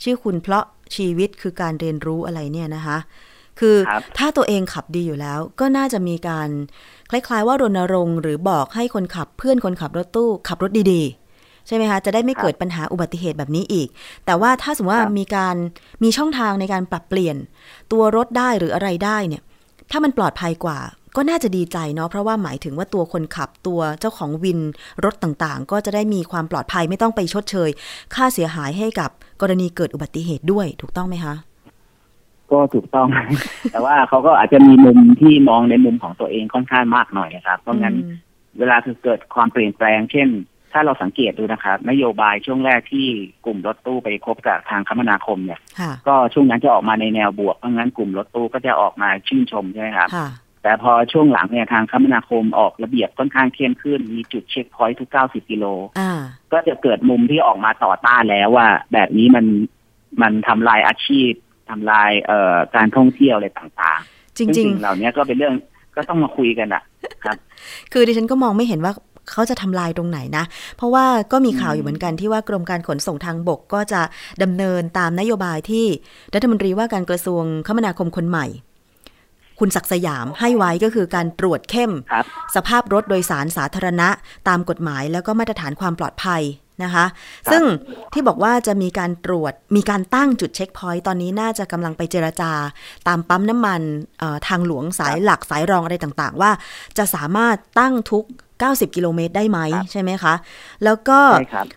[0.04, 2.98] ชื่อคุณเพราะชีวิตคือการเรียนรู้อะไรเนี่ยนะคะ
[3.60, 6.50] คือครับถ้าตัวเองขับดีอยู่แล้ว ก็น่าจะมีการ
[7.10, 13.88] คล้ายๆว่ารณรงค์หรือบอกให้คนขับเพื่อนคนขับรถตู้ขับรถดีๆ ใช่ไหมคะจะได้ไม่ครับเกิดปัญหาอุบัติเหตุแบบนี้อีก
[14.26, 15.56] แต่ว่าถ้าสมมติว่าครับมีการ
[16.04, 17.38] มีช่องทางในการปรับเปลี่ยน
[17.92, 19.42] ตัวรถได้หรืออะไรได้เนี่ย
[19.92, 20.80] ถ้ามันปลอดภัยกว่า
[21.16, 24.60] ก็น่าจะดีใจเนาะเพราะว่าหมายถึงว่าตัวคนขับตัวเจ้าของวิน
[25.06, 27.70] รถต่างๆ ก็จะได้มีความปลอดภัยไม่ต้องไปชดเชย
[28.16, 29.10] ค่าเสียหายให้กับ
[29.42, 31.36] กรณีเกิดอุบัติเหตุด้วยถูกต้องไหมคะ
[32.52, 33.08] ก็ถูกต้อง
[33.72, 38.18] แต่ว่าเขาก็อาจจะมีมุมที่มองในมุมของตัวเองค่อนข้างมากหน่อยนะครับ เพราะงั้นอืม
[38.60, 40.28] เวลาคือเกิดความเปลี่ยนแปลง เช่น
[40.74, 43.08] ถ้าเราสังเกตดูนะครับนโยบายช่วงแรกที่
[43.46, 50.28] กลุ่มรถตู้ไปคบกับทางคมนาคมเนี่ยค่ะก็ช่วงนั้นจะออกมาในแนวบวกเพราะงั้นกลุ่มรถตู้ก็จะออกมาชื่นชมใช่ไหมครับค่ะ
[50.66, 55.66] แต่พอช่วงหลังเนี่ยทางคมนาคมออกระเบียบค่อนข้างเข้มขึ้น มีจุดเช็คพอยท์ทุก 90 กิโล
[56.00, 56.12] อ่า
[56.52, 59.46] ก็จะเกิดมุมที่ออกมาต่อต้านแล้วว่า แบบนี้มัน
[60.22, 61.32] มันทำลายอาชีพ
[61.70, 65.54] ทำลายเอ่อการท่องเที่ยวอะไรต่างๆ จริงซึ่สิ่เหล่านี้ก็เป็นเรื่อง
[65.96, 66.84] ก็ต้องมาคุยกันอะ
[67.24, 68.94] ครับๆคือดิฉันก็มองไม่เห็นว่า
[69.32, 70.46] เขาจะทำลายตรงไหนนะ
[70.78, 74.02] เพราะว่าก็มีข่าวอยู่เหมือนกันที่ว่ากรมการขนส่งทางบกก็จะ
[74.44, 75.86] ดำเนินตามนโยบายที่
[76.36, 78.46] รัฐมนตรีว่าการกระทรวงคมนาคมคนใหม่
[79.60, 84.10] คุณศักดิ์สยามให้ไว้ก็คือการตรวจเข้มครับสภาพรถโดยสารสาธารณะ
[84.48, 86.44] ตามกฎหมายแล้วก็มาตรฐานความปลอดภัย
[86.84, 87.06] นะคะ
[87.52, 87.64] ซึ่ง
[88.14, 92.52] ที่บอกว่าจะมีการตรวจมีการตั้งจุดเช็คพอยต์ตอนนี้น่าจะกำลังไปเจรจา
[93.08, 93.82] ตามปั๊มน้ำมัน
[94.20, 96.52] เอ่อทางหลวงสายหลักสายรองอะไรต่างๆ ว่า
[96.98, 98.24] จะสามารถตั้งทุก
[98.60, 100.34] 90 กิโลเมตรได้ไหมครับใช่ไหมคะ
[100.84, 101.68] แล้วก็ใช่ครับ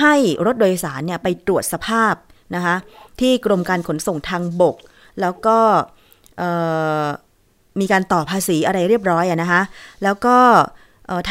[0.00, 0.14] ให้
[0.46, 2.14] รถโดยสารเนี่ยไปตรวจสภาพ
[2.54, 2.76] นะคะ
[3.20, 4.76] ที่กรมการขนส่งทางบก
[5.20, 5.97] แล้วก็เอ่อ
[7.80, 9.62] มีการต่อภาษีอะไรเรียบร้อยอะนะคะ
[10.02, 10.36] แล้วก็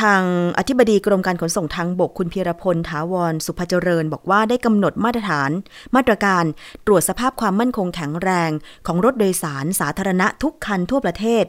[0.01, 0.21] ทาง
[0.57, 5.49] อธิบดีกรมการขนส่งทางบกคุณพีรพลถาวรสุภเจริญ บอกว่าได้กำหนดมาตรฐาน
[5.95, 6.43] มาตรการ
[6.87, 8.51] ตรวจสภาพความมั่นคงแข็งแรง
[8.87, 11.43] ของรถโดยสารสาธารณะทุกคันทั่วประเทศ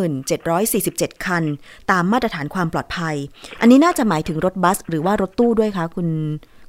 [0.00, 1.44] 157,747 คัน
[1.90, 3.16] ตามมาตรฐานความปลอดภัย
[3.60, 6.08] อันนี้น่าจะหมายถึงรถบัส หรือว่ารถตู้ด้วยคะคุณ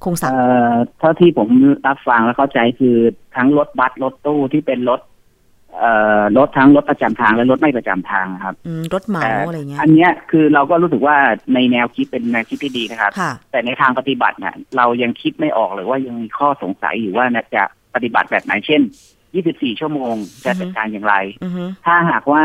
[0.03, 1.49] คงศักดิ์เอ่อเท่าที่ผม
[1.87, 2.95] รับฟังและเข้าใจคือ
[3.35, 5.01] ทั้งรถบัสรถตู้ที่เป็นรถ
[6.37, 11.15] รถทั้งรถประจำทางและรถไม่ประจำทางครับอืมรถเหมาแต่อะไรเงี้ยอันเนี้ยคือเราก็รู้สึกว่า
[11.53, 17.63] ในแนวคิดเป็นแนวคิดที่ดีนะครับค่ะแต่ในทางปฏิบัติเนี่ยเรายังคิดไม่ออกเลยว่ายังมีข้อสงสัยอยู่ว่าจะ
[17.95, 18.81] ปฏิบัติแบบไหนเช่น
[19.31, 22.43] 24 ชั่วโมงจะจัดการอย่างไรอือฮึถ้าหากว่า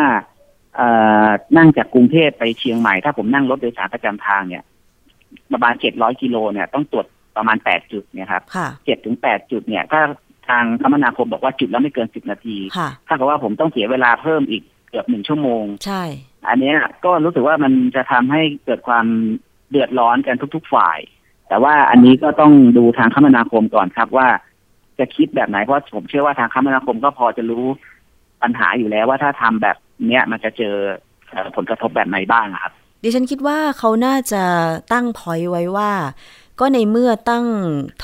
[0.76, 0.88] เอ่
[1.26, 4.62] อนั่งจากกรุงเทพไปเชียงใหม่ ถ้าผมนั่งรถโดยสารประจำทางเนี่ย
[5.52, 10.00] ประมาณ 700 กิโลเนี่ยต้องตรวจประมาณ 8 จุดเนี่ยครับค่ะ7ถึง 8 จุดเนี่ยถ้า
[10.48, 16.02] ทางคมนาคมบอกว่าจุดแล้วไม่เกิน10นาทีค่ะถ้ากับว่าผมต้องเสียเวลาเพิ่มอีกเกือบหนึ่งชั่วโมง ใช่
[16.48, 19.06] อันเนี้ยก็รู้สึกว่ามันจะทำให้เกิดความ
[19.70, 20.98] เดือดร้อนกันทุก ๆ ฝ่าย
[21.48, 24.28] แต่ว่าอันนี้ก็ต้องดูทางคมนาคมก่อนครับว่า
[24.98, 27.64] จะคิดแบบไหนเพราะผมเชื่อว่าทางคมนาคมก็พอจะรู้
[28.42, 29.76] ปัญหาอยู่แล้วว่าถ้าทำแบบ
[30.08, 30.74] เนี้ยมันจะเจอ
[31.30, 34.42] เอ่อผลกระทบแบบไหนบ้างอะครับ ดิฉันคิดว่าเขาน่าจะ
[34.92, 35.90] ตั้งพอยไว้ว่า
[36.60, 37.46] ก็ในเมื่อตั้ง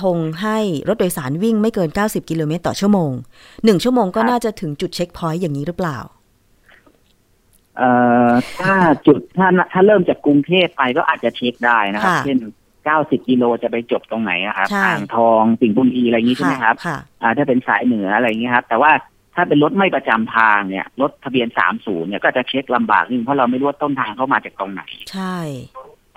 [0.03, 3.11] ธงให้รถโดยสารวิ่งไม่เกิน 90 กิโลเมตรต่อชั่วโมง
[3.65, 5.99] หนึ่งชั่วโมงก็ครับน่าจะถึงจุดเช็คพอยต์อย่างนี้หรือเปล่า
[7.79, 7.91] เอ่
[8.29, 8.31] อ
[8.63, 8.75] ถ้า
[9.07, 12.39] จุดถ้าถ้าเริ่มจากกรุงเทพไปก็อาจจะเช็คได้นะครับค่ะเช่น
[12.83, 18.93] 90 กิโลจะไปจบตรงไหนอะครับใช่อ่างทองสิงห์บุรีอะไรอย่างนี้ใช่ไหมครับค่ะอ่าถ้าเป็นสายเหนืออะไรอย่างเงี้ยครับ แต่ว่า
[19.35, 25.37] ถ้าเป็นรถไม่ประจำทางเนี่ยรถทะเบียน 30 เนี่ยก็จะเช็คลำบากนิดนึงเพราะเราไม่รู้ว่าต้นทางเข้ามาจากตรงไหน ใช่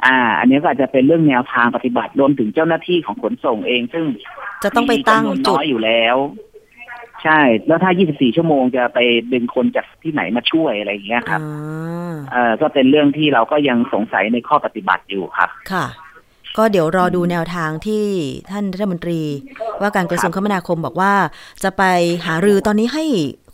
[0.05, 4.05] อ่า อันนี้ก็อาจจะเป็นเรื่องแนวทางปฏิบัติรวมถึงเจ้าหน้าที่ของขนส่งเอง ซึ่ง
[4.63, 6.17] จะต้องไปตั้งมีจำนวนจุน้ดอยอยู่แล้ว
[7.23, 8.99] ใช่ แล้วถ้า 24 ชั่วโมงจะไป
[9.33, 15.85] ดึงคนจากที่ไหนมาช่วยอะไรอย่างเงี้ยครับอ่าเอ่อก็เป็นเรื่องที่เราก็ยังสงสัยในข้อปฏิบัติอยู่ครับ ค่ะ
[16.57, 18.03] ก็เดี๋ยวรอดูแนวทางที่
[18.51, 19.21] ท่านรัฐมนตรี
[19.81, 21.13] ว่าการกระทรวงคมนาคมบอกว่า
[21.63, 21.83] จะไป
[22.25, 23.03] หารือตอนนี้ให้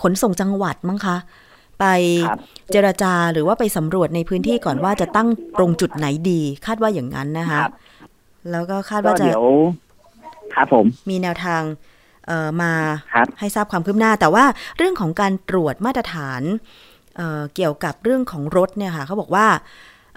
[0.03, 1.17] ขนส่งจังหวัดมั้งคะ
[1.81, 1.87] ไป
[2.29, 2.39] ครับ
[2.71, 7.71] เจรจาหรือว่าไปสำรวจในพื้นที่ก่อนว่าจะตั้งตรงจุดไหนดี คาดว่าอย่างนั้นนะคะครับ
[8.51, 9.45] แล้วก็คาดก็ว่าจะเดี๋ยว
[10.55, 11.61] ครับผมมีแนวทาง
[12.27, 12.73] เอ่อมา
[13.13, 14.45] ครับให้ทราบความคืบหน้า แต่ว่า
[14.77, 16.41] เรื่องของการตรวจมาตรฐาน
[17.17, 19.47] เอ่อเกี่ยวกับเรื่องของรถเนี่ยค่ะเขาบอกว่า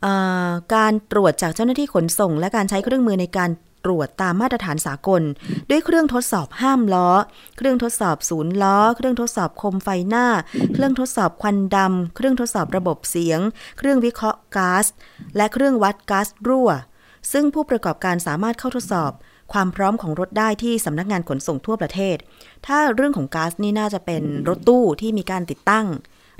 [0.02, 0.12] เอ่
[0.46, 3.50] อการตรวจจากเจ้าหน้าที่ขนส่ง และการใช้เครื่องมือในการ
[3.84, 5.22] ตรวจตามมาตรฐานสากล
[5.70, 7.08] ด้วยเครื่องทดสอบห้ามล้อ
[7.56, 10.26] เครื่องทดสอบศูนย์ล้อ เครื่องทดสอบคมไฟหน้า
[10.74, 13.40] เครื่องทดสอบควันดำ เครื่องทดสอบระบบเสียง
[13.78, 14.86] เครื่องวิเคราะห์ก๊าซ
[15.36, 16.70] และเครื่องวัดก๊าซรั่ว
[17.32, 19.12] ซึ่งผู้ประกอบการสามารถเข้าทดสอบ
[19.52, 22.16] ความพร้อมของรถได้ที่สำนักงานขนส่งทั่วประเทศ
[22.66, 25.86] ถ้าเรื่องของก๊าซนี่น่าจะเป็นรถตู้ที่มีการติดตั้ง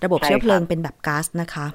[0.04, 1.66] ระบบเชื้อเพลิงเป็นแบบก๊าซนะคะ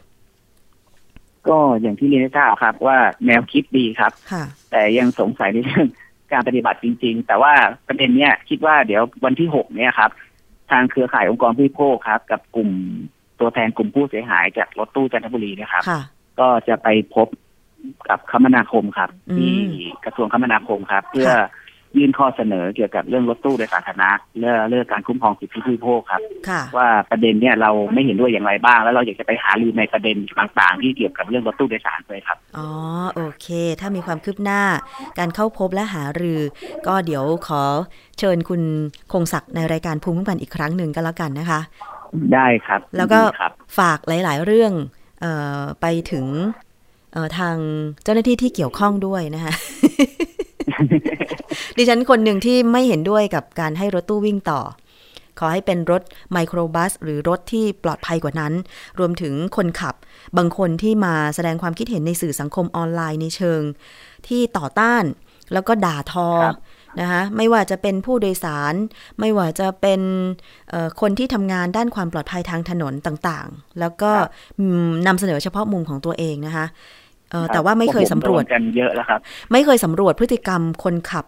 [1.47, 2.97] ก็อย่างที่เรียนให้ทราบครับ ว่า
[3.27, 5.87] แนวคิดดีครับค่ะแต่ยังสงสัยในเรื่อง
[6.31, 7.53] การปฏิบัติจริง ๆ แต่ว่า
[7.87, 10.11] ประเด็นเนี้ยคิดว่าเดี๋ยววันที่หกเนี่ยครับ
[10.71, 12.69] ทางเครือข่ายองค์กรผู้บริโภคครับ กับกลุ่ม
[13.39, 16.01] ตัวแทนกลุ่มผู้เสียหายจากรถตู้จันทบุรีเนะครับค่ะ
[16.39, 17.27] ก็จะไปพบ
[18.09, 19.55] กับคมนาคมครับอืมที่
[20.05, 21.47] กระทรวงคมนาคมครับ เพื่อค่ะ
[21.97, 32.67] ยื่นข้อเสนอเกี่ยวกับเรื่องรถตู้โดยสาธารณะเรื่องเรื่องการคุ้มครองสิทธิผู้บริโภคครับค่ะว่าประเด็นเนี่ยเราไม่เห็นด้วยอย่างไรบ้าง แล้วเราอยากจะไปหารือในประเด็นต่างๆ ที่เกี่ยวกับเรื่องรถตู้โดยสารด้วยครับอ๋อ
[33.15, 33.47] โอเค
[33.79, 34.61] ถ้ามีความคืบหน้า
[35.19, 36.41] การเข้าพบและหารือ
[36.87, 37.61] ก็เดี๋ยวขอ
[38.19, 38.61] เชิญคุณ
[39.11, 41.59] คงศักดิ์ในรายการภูมิคุ้มกันอีกครั้งหนึ่งก็แล้วกันนะคะ
[42.33, 44.73] ได้ครับ แล้วก็ยินดีครับฝากหลาย ๆ เรื่อง
[45.21, 45.25] เอ
[45.59, 46.25] อไปถึง
[47.13, 47.55] เอ่อทาง
[48.03, 49.53] เจ้าหน้าที่ที่เกี่ยวข้องด้วยนะคะ
[51.77, 54.61] ดิฉันคนหนึ่งที่ไม่เห็นด้วยกับการให้รถตู้วิ่งต่อ
[55.39, 56.01] ขอให้เป็นรถ
[56.31, 58.53] ไมโครบัส หรือรถที่ปลอดภัยกว่านั้น
[58.99, 59.95] รวมถึงคนขับ
[60.37, 63.61] บางคนที่มาแสดงความคิดเห็นในสื่อสังคมออนไลน์ในเชิง
[64.27, 65.03] ที่ต่อต้าน
[65.53, 66.57] แล้วก็ด่าทอครับ
[66.99, 68.73] นะคะไม่ว่าจะเป็นผู้โดยสาร
[69.19, 70.01] ไม่ว่าจะเป็น
[70.69, 74.11] เอ่อคนที่ทำงานด้านความปลอดภัยทางถนนต่างๆ แล้วก็
[74.59, 76.73] อืมนำเสนอเฉพาะมุมของตัวเองนะคะเอ
[77.08, 77.08] อ
[77.53, 79.19] แต่ว่าไม่เคยสำรวจพกผมโดนกันเยอะแล้วครับ
[79.51, 81.25] ไม่เคยสำรวจพฤติกรรมคนขับ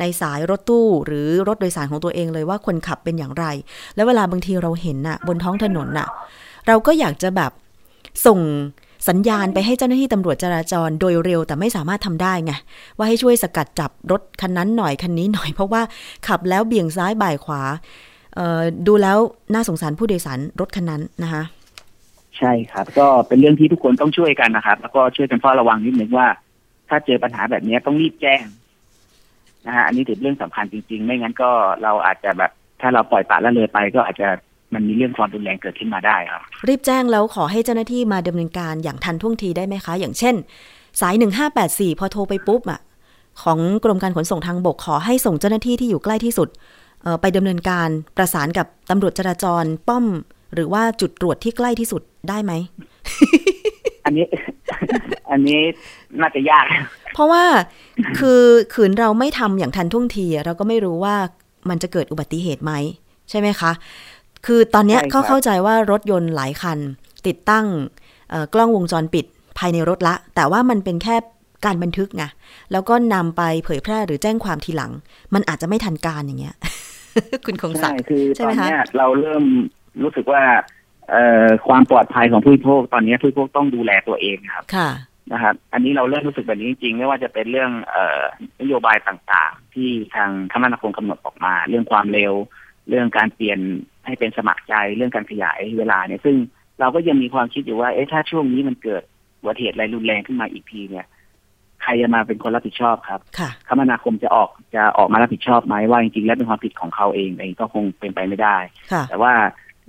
[0.00, 3.44] ในสายรถตู้ หรือรถโดยสารของตัวเองเลยว่าคนขับเป็นอย่างไร
[3.94, 6.08] แล้วเวลาบางทีเราเห็นน่ะ บนท้องถนนน่ะ
[6.66, 7.52] เราก็อยากจะแบบ
[8.26, 8.40] ส่ง
[9.08, 12.52] สัญญาณไปให้เจ้าหน้าที่ตำรวจจราจรโดยเร็วแต่ไม่สามารถทำได้ไง
[12.96, 15.82] ว่าให้ช่วยสกัดจับรถคันนั้นหน่อยคันนี้หน่อยเพราะว่า
[16.28, 17.62] ขับแล้วเบี่ยงซ้ายบ่ายขวา
[18.36, 19.18] เอ่อดูแล้ว
[19.54, 21.42] น่าสงสารผู้โดยสารรถคันนั้นนะคะ
[22.38, 26.26] ใช่ครับ ก็เป็นเรื่องที่ทุกคนต้องช่วยกันนะครับ แล้วก็ช่วยกันเฝ้าระวังนิดนึงว่า
[26.88, 28.44] ถ้าเจอปัญหาแบบนี้ต้องรีบแจ้ง
[29.66, 31.50] นะฮะอันนี้ถือเรื่องสำคัญจริง ๆ ไม่งั้นก็
[31.82, 34.28] เราอาจจะแบบ ถ้าเราปล่อยปละละเลยไป ก็อาจจะ
[34.74, 40.34] มันมีเรื่องความรุนแรงเกิดขึ้นมาได้ครับ รีบแจ้งแล้วขอให้เจ้าหน้าที่มาดำเนินการอย่างทันท่วงทีได้ไหมคะ อย่างเช่น
[41.00, 41.14] สาย
[41.56, 42.80] 1584พอโทรไปปุ๊บอะ
[43.42, 46.48] ของกรมการขนส่งทางบกขอให้ส่งเจ้าหน้าที่ที่อยู่ใกล้ที่สุด
[47.20, 50.04] ไปดำเนินการประสานกับตำรวจจราจรป้อม
[50.54, 52.52] หรือว่าจุดตรวจที่ใกล้ที่สุดได้ไหม
[54.04, 54.26] อันนี้
[55.30, 55.60] อันนี้
[56.20, 56.64] น่าจะยาก
[57.14, 57.44] เพราะว่า
[58.18, 58.40] คือ
[58.74, 61.16] ขืนเราไม่ทำอย่างทันท่วงทีอะเราก็ไม่รู้ว่า
[61.68, 62.72] มันจะเกิดอุบัติเหตุไหม
[63.30, 63.72] ใช่ไหมคะ
[64.46, 66.78] คือตอนเนี้ยใช่ครับเขาเข้าใจว่ารถยนต์หลายคัน
[67.26, 67.66] ติดตั้ง
[68.30, 69.26] เอ่อกล้องวงจรปิด
[69.58, 71.16] ภายในรถละ แต่ว่ามันเป็นแค่
[71.64, 72.24] การบันทึกไง
[72.72, 74.92] แล้วก็นำไปเผยแพร่หรือแจ้งความทีหลัง
[75.34, 76.56] มันอาจจะไม่ทันการอย่างเงี้ย
[77.46, 79.44] คุณคงศักใช่ดิ์คือใช่ตไหอมนคะเนี้ยเราเริ่ม
[80.02, 80.42] รู้สึกว่า
[81.10, 84.90] เอ่อความปลอดภัยของผู้บริโภคตอนนี้ผู้บริโภคต้องดูแลตัวเองครับค่ะ
[85.32, 88.22] นะครับ อันนี้เราเริ่มรู้สึกแบบนี้จริงๆไม่ว่าจะเป็นเรื่องเอ่อ
[88.60, 92.32] นโยบายต่างๆ ที่ทางคมนาคมกำหนดออกมา เรื่องความเร็ว
[92.88, 93.58] เรื่องการเปลี่ยน
[94.06, 96.36] ให้เป็นสมัครใจเรื่องการขยายเวลาเนี่ย ซึ่ง
[96.80, 99.02] เราก็ยังมีความคิดอยู่ว่าเอ๊ะถ้าช่วงนี้มันเกิด
[99.40, 101.06] อุบัติเหตุอะไรรุนแรงขึ้นมาอีกทีเนี่ย
[101.82, 108.56] ใครจะมาเป็นคนรับผิดชอบครับค่ะคมนาคมจะออกจะออกมารับผิดชอบไหมว่าจริงๆแล้วเป็นความผิดของเขาเองเองก็คงเป็นไปไม่ได้
[108.92, 109.32] ค่ะแต่ว่า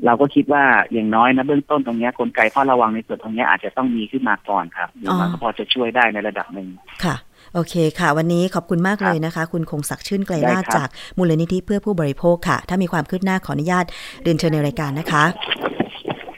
[0.06, 0.64] เราก็คิดว่า
[0.94, 6.68] อย่างน้อยนะเบื้องต้นตรงเนี้ยกลไกเฝ้าระวังในส่วนตรงเนี้ยอาจจะต้องมีขึ้นมาก่อนครับอย่างน้อยก็พอจะช่วยได้ในระดับหนึ่ง
[7.04, 7.16] ค่ะ
[7.54, 13.86] โอเคค่ะ วันนี้ขอบคุณมากครับเลยนะคะ คุณคงศักดิ์ชื่นไกลได้นาถครับจากมูลนิธิเพื่อผู้บริโภคค่ะ ถ้ามีความคืบหน้าขออนุญาต
[14.24, 15.24] เรียนเชิญในรายการนะคะ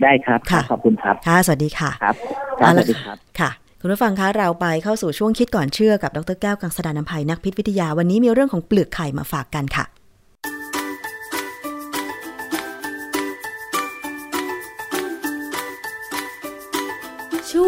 [0.03, 2.15] ได้ครับค่ะขอบคุณครับค่ะสวัสดีค่ะครับ
[2.59, 3.49] ครับเอาสละวัสดีครับค่ะ
[3.81, 9.85] คุณผู้ฟังคะเราไปเข้าสู่ช่วงคิดก่อนเชื่อกับดรแก้วกังสดานนภัยนักพิษวิทยาวันนี้มีเรื่องของเปลือกไข่มาฝากกันค่ะ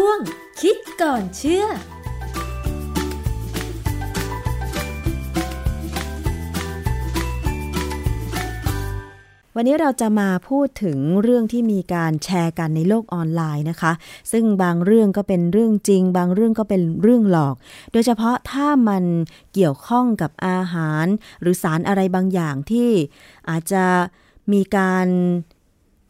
[0.06, 0.20] ่วง
[0.60, 1.70] คิดก่อนเชื่อวั
[9.62, 13.92] นนี้เราจะมาพูดถึงเรื่องที่มีการแชร์กันในโลกออนไลน์นะคะ
[14.32, 17.56] ซึ่งบางเรื่องก็เป็นเรื่องจริง บางเรื่องก็เป็นเรื่องหลอก
[17.92, 19.04] โดยเฉพาะถ้ามัน
[19.52, 21.06] เกี่ยวข้องกับอาหาร
[21.40, 22.90] หรือสารอะไรบางอย่างที่
[23.50, 23.84] อาจจะ
[24.52, 25.06] มีการ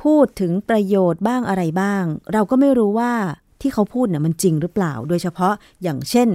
[0.02, 3.14] พูดถึงประโยชน์บ้างอะไรบ้าง เราก็ไม่รู้ว่า
[3.60, 6.28] ที่เขาพูดเนี่ยมันจริงหรือเปล่า โดยเฉพาะอย่างเช่น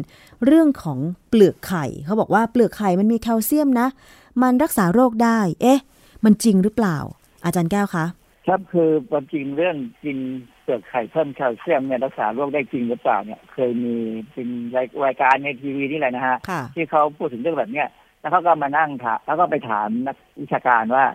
[0.45, 3.87] เรื่องของเปลือกไข่ เขาบอกว่าเปลือกไข่มันมีแคลเซียมนะ
[4.41, 5.79] มันรักษาโรคได้ เอ๊ะ
[6.25, 6.97] มันจริงหรือเปล่า
[7.45, 8.05] อาจารย์แก้วคะ
[8.47, 10.17] ครับคือความจริงเรื่องกิน
[10.63, 13.95] เปลือกไข่เพิ่มแคลเซียมเนี่ยรักษาโรคได้จริงหรือเปล่าเนี่ย เคยมี
[14.31, 17.87] เป็นรายรายการในทีวีนี่แหละนะฮะค่ะที่เขาพูดถึงเรื่องแบบเนี้ย
[18.19, 21.05] แล้วเขาก็มานั่งถามแล้วก็ไปถามนักวิชาการว่า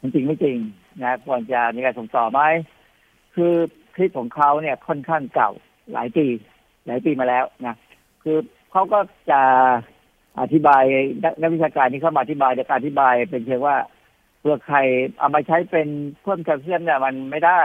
[0.00, 0.56] มันจริงไม่จริง
[1.02, 2.40] นะควรจะมีการส่งต่อไหม
[3.34, 3.54] คือ
[3.96, 5.50] คลิปของเขาเนี่ยค่อนข้างเก่า
[5.92, 6.26] หลายปี
[6.86, 7.76] หลายปีมาแล้วนะ
[8.22, 8.36] คือ
[8.70, 8.98] เขาก็
[9.30, 9.40] จะ
[10.40, 10.82] อธิบาย
[11.24, 13.76] นักนักวิชาการที่เข้ามาอธิบายจะอธิบายเป็นเพียงว่า
[14.40, 14.82] เปลือกไข่
[15.18, 15.88] เอามาใช้เป็น
[16.22, 17.60] เพิ่มแคลเซียมเนี่ยมันไม่ได้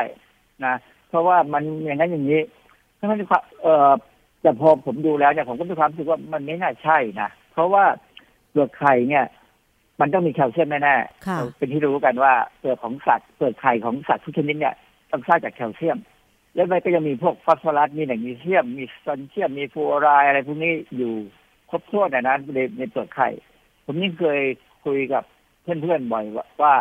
[0.66, 0.76] นะ
[1.10, 2.42] เพราะว่ามันอย่างนั้นอย่างนี้
[2.98, 3.92] ทั้งที่ความเอ่อ
[4.42, 7.84] แต่พอผมดูแล้วเนี่ยผมก็มีความรู้สึกว่ามันไม่น่าใช่นะเพราะว่า
[8.50, 9.26] เปลือกไข่เนี่ย
[10.02, 14.76] มันต้องมีแคลเซียมแน่ๆค่ะเราเป็นที่รู้กันว่าเปลือกของสัตว์เปลือกไข่ของสัตว์ทุกชนิดเนี่ย
[15.12, 15.98] ต้องสร้างจากแคลเซียม
[16.56, 21.14] แล้วมันก็ยังมีพวกฟอสฟอรัสมีแหล่งมีเซียม มีซอนเซียมมีฟลูออไรด์อะไรพวกนี้อยู่
[21.70, 23.30] ครบถ้วนนะนะในในเปลือกไข่
[23.86, 24.40] ผมนี่เคย
[24.86, 25.24] คุยกับ
[25.64, 26.74] เพื่อนๆบ่อยว่าว่า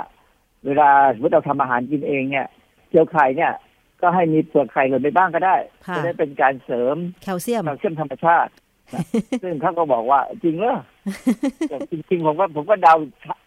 [0.67, 2.47] เวลาสมมติเราทำอาหารกินเองเนี่ย
[2.89, 3.53] เจียวไข่เนี่ย
[4.01, 5.57] ก็ให้มีเปลือกไข่หล่นไปบ้างก็ได้
[5.87, 8.51] ค่ะจะได้เป็นการเสริมแคลเซียมแคลเซียมธรรมชาติ
[8.95, 9.05] นะ
[9.43, 10.77] ซึ่งเขาก็บอกว่าจริงเหรอ
[11.69, 12.95] แต่จริงๆผมก็ผมก็เดา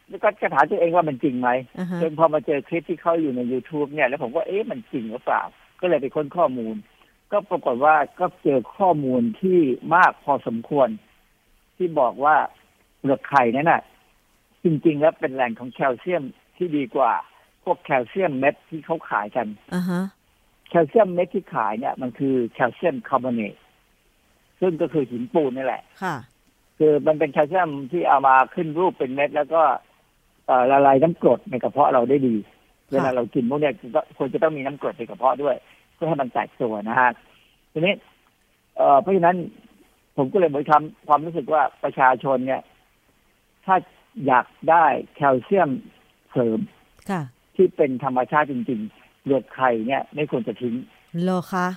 [0.10, 5.42] แล้วก็ถามตัวเองว่ามันจริงไหมอ่าฮะจนพอมาเจอคลิปที่เขาอยู่ใน youtube เนี่ยแล้วผมว่าเอ๊ะมันจริงหรือเปล่า
[5.84, 6.76] ก็เลยไปค้นข้อมูล
[7.32, 9.60] ก็ปรากฏว่าก็เจอข้อมูลที่
[9.96, 10.89] มากพอสมควร
[11.78, 12.36] ที่บอกว่า
[13.00, 13.82] เปลือกไข่นั้นน่ะ
[14.63, 16.24] จริง ๆ แล้วเป็นแหล่งของแคลเซียม
[16.58, 17.12] ที่ดีกว่า
[17.63, 20.04] พวกแคลเซียมเม็ดที่เขาขายกันอ่าฮะ
[20.69, 23.56] แคลเซียมเม็ดที่ขายเนี่ยมันคือแคลเซียมคาร์บอเนต
[24.62, 26.15] ซึ่งก็คือหินปูนนี่แหละ ค่ะ
[26.79, 29.62] คือมันเป็นแคลเซียมที่เอามาขึ้นรูปเป็นเม็ด แล้วก็
[30.48, 32.36] เอ่อละลายน้ำกรดในกระเพาะเราได้ดี
[32.92, 35.56] เวลาเรากินพวกเนี้ยก็ควรจะต้องมีน้ำกรดในกระเพาะด้วย
[35.94, 37.10] เพื่อให้มันแตกตัวนะฮะ
[37.71, 37.94] ทีนี้
[38.77, 39.37] เอ่อเพราะฉะนั้น
[40.17, 42.62] ผมก็เลยเหมือนทำความรู้สึกว่าประชาชนเนี่ย
[43.65, 43.75] ถ้า
[44.27, 44.85] อยากได้
[45.15, 45.69] แคลเซียม
[46.31, 46.60] เสริม
[47.10, 47.21] ค่ะ
[47.56, 50.75] ที่เป็นธรรมชาติจริงๆเลือดไข่เนี่ย ไม่ควรจะทิ้ง
[51.23, 51.67] โลคะ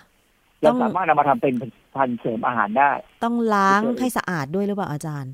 [0.62, 1.54] ต้เราองสามารถนำมาทำเป็น
[1.94, 2.90] พันธุ์เสริมอาหารได้
[3.24, 5.32] ต้องล้างไม่เคยให้สะอาดด้วยหรือเปล่าอาจารย์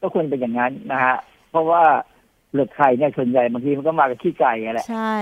[0.00, 1.16] ก็ควรเป็นอย่างนั้นนะฮะ
[1.50, 1.82] เพราะว่า
[2.52, 5.14] เลือดไข่เนี่ยส่วนใหญ่บางทีมันก็มากับขี้ไก่อะแหละใช่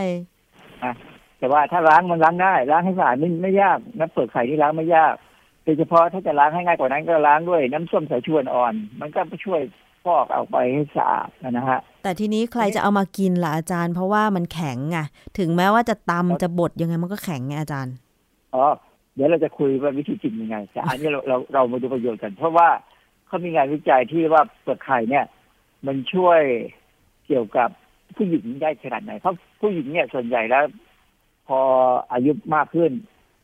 [1.42, 5.14] แต่ว่าถ้าล้างมันล้างได้ล้างให้สะอาดไม่ไม่ยากน้ำเปลือกไข่ที่ล้างไม่ยาก
[5.64, 9.60] โดยเฉพาะถ้าจะล้างให้ง่ายกว่านั้นก็ล้างด้วยน้ำส้มสายชวนอ่อน มันก็ช่วย
[10.04, 14.98] ฟอกเอาไปให้สะอาดนะฮะแต่ทีนี้ใครจะเอามากินล่ะอาจารย์ เพราะว่ามันแข็งไง
[15.38, 17.94] ถึงแม้ว่าจะตำจะบดยังไงมันก็แข็งไงอาจารย์
[18.54, 18.66] อ๋อ
[19.14, 22.68] เดี๋ยวเราจะคุยว่าวิธีกินยังไงแต่อันนี้เราเราเรามาดูประโยชน์กัน เพราะว่า
[23.26, 25.24] เขามีงานวิจัยที่ว่าเปลือกไข่เนี่ย
[25.86, 26.40] มันช่วย
[27.26, 27.68] เกี่ยวกับ
[28.16, 30.64] ผู้หญิงได้ขนาดไหนเพราะผู้หญิงเนี่ยส่วนใหญ่แล้ว
[31.48, 31.60] พอ
[32.12, 32.92] อายุมากขึ้น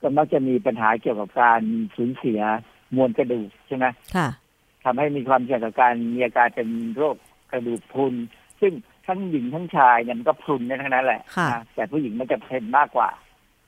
[0.01, 1.61] ก็มักจะมีปัญหาเกี่ยวกับการ
[1.97, 2.41] สูญเสีย
[2.97, 3.87] มวลกระดูกใช่ไหม
[4.17, 4.29] ค่ะ
[4.85, 7.17] ทำให้มีความเสี่ยงกับการมีอาการเป็นโรค
[7.51, 8.15] กระดูกพรุน
[8.61, 8.73] ซึ่ง
[9.07, 13.09] ทั้งหญิงทั้งชายเนี่ยมันก็พรุนได้ทั้งนั้นแหละค่ะนะแต่ผู้หญิงมันจะเป็นมากกว่า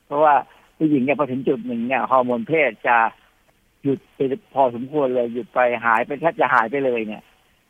[0.05, 0.33] เพราะว่า
[0.77, 2.97] ผู้หญิงเนี่ยพอถึงจุดหนึ่งเนี่ยฮอร์โมนเพศจะ
[3.83, 4.19] หยุดไป
[4.53, 7.23] พอสมควรเลยหยุดไปหายไปแทบจะหายไปเลยเนี่ย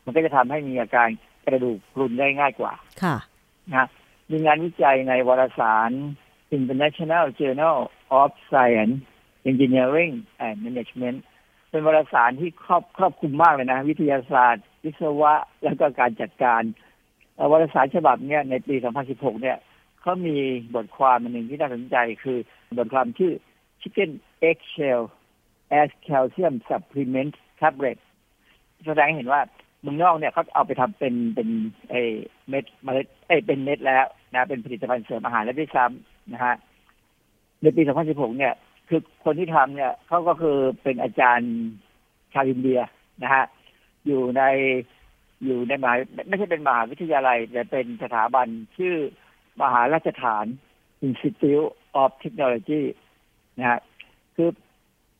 [0.04, 1.08] มันก็จะทำให้มีอาการ
[1.46, 3.16] กระดูกพรุนได้ง่ายกว่า ค่ะ
[3.74, 3.86] นะ
[4.30, 5.90] มีงานวิจัยในวารสาร
[6.58, 7.78] International Journal
[8.20, 8.96] of Science
[9.50, 10.12] Engineering
[10.46, 11.18] and Management
[11.70, 15.34] เป็นวารสารที่ครอบครอบคลุมมากเลยนะ วิทยาศาสตร์ วิศวะ
[15.64, 16.62] แล้วก็การจัดการ
[17.50, 18.74] วารสารฉบับเนี้ยในปี
[19.08, 19.58] 2016 เนี่ย
[20.00, 20.36] เขามี
[20.74, 22.38] บทความหนึ่งที่น่าสนใจคือ
[22.78, 23.32] บทความชื่อ
[23.80, 24.10] Chicken
[24.48, 25.02] Egg Shell
[25.80, 27.98] as Calcium Supplement Tablet
[28.86, 29.40] แสดงเห็นว่า
[29.80, 31.48] เมืองนอกเนี่ยเขาเอาไปทำเป็นเป็น
[31.90, 31.94] ไอ
[32.48, 36.54] เม็ดเมล็ดเอเป็นเม็ดแล้วนะเป็นผลิตภัณฑ์เสริมอาหารแล้วด้วยซ้ำ นะฮะ
[37.62, 38.54] ในปี 2016 เนี่ย
[38.88, 41.52] คือคนที่ทำเนี่ยเขาก็คือเป็นอาจารย์
[42.32, 42.80] ชาวอินเดีย
[43.22, 43.44] นะฮะ
[44.06, 44.42] อยู่ใน
[45.44, 45.94] อยู่ในมหา
[46.28, 48.46] ไม่ใช่เป็นมหาวิทยาลัย แต่เป็นสถาบัน
[48.76, 48.94] ชื่อ
[49.60, 50.44] มหาราชฐาน
[51.06, 51.68] Institute
[52.02, 52.82] of Technology
[53.58, 53.80] นะฮะ
[54.36, 54.50] คือ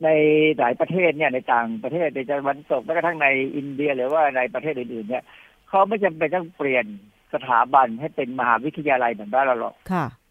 [0.03, 0.09] ใน
[0.57, 5.23] หลายประเทศเนี่ยในต่างประเทศในตะวันตกแม้กระทั่งในอินเดียหรือว่าในประเทศอื่นๆ เนี่ย
[5.67, 6.85] เขาไม่จำเป็นต้องเปลี่ยน
[7.33, 9.75] สถาบันให้เป็นมหาวิทยาลัยเหมือนบ้านเราหรอก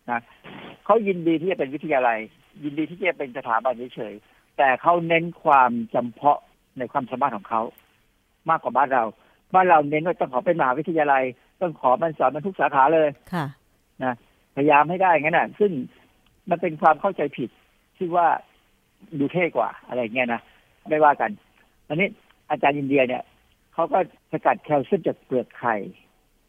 [0.08, 0.20] ค่ะ
[0.84, 2.18] เขายินดีที่จะเป็นวิทยาลัย
[2.64, 6.40] ยินดีที่จะเป็นสถาบันเฉยๆแต่เขาเน้นความจำเพาะ
[6.78, 7.62] ในความสามารถของเขา
[8.50, 9.04] มากกว่าบ้านเรา
[9.54, 11.24] บ้านเราเน้นว่าต้องขอเป็นมหาวิทยาลัย
[11.60, 13.46] ต้องขอมันสอนมันทุกสาขาเลยค่ะ
[14.04, 14.14] นะ
[14.56, 15.72] พยายามให้ได้งั้นน่ะ ซึ่ง
[16.50, 17.50] มันเป็นความเข้าใจผิด
[17.96, 18.26] ที่ว่า
[19.18, 20.40] ดูเท่กว่าอะไรเงี้ยนะ
[20.88, 21.30] ไม่ว่ากัน
[21.88, 22.08] อันนี้
[22.50, 23.22] อาจารย์อินเดียเนี่ย
[23.74, 23.98] เขาก็
[24.32, 25.76] สกัดแคลเซียมจากเปลือกไข่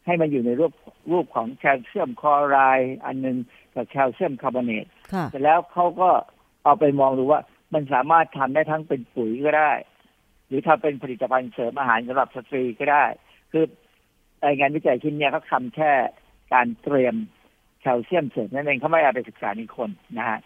[0.06, 0.72] ให้มันอยู่ในรูป
[1.12, 3.36] รูปของแคลเซียมคลอไรด์อันหนึง
[3.74, 6.10] กับแคลเซียมคาร์บอเนตค่ะเสร็จแล้วเขาก็
[6.64, 7.40] เอาไปมองดูว่า
[7.74, 9.72] มันสามารถทำได้ทั้งเป็นปุ๋ยก็ได้
[10.46, 13.04] หรือทำเป็นผลิตภัณฑ์เสริมอาหารสำหรับสตรีก็ได้
[13.52, 13.64] คือ
[14.44, 15.92] รายงานวิจัยชิ้นเนี้ยเขาทำแค่
[16.52, 17.14] การเตรียม
[17.80, 20.38] แคลเซียมเสริมนั่นเองเขาไม่เอาไปศึกษาในคนนะฮะ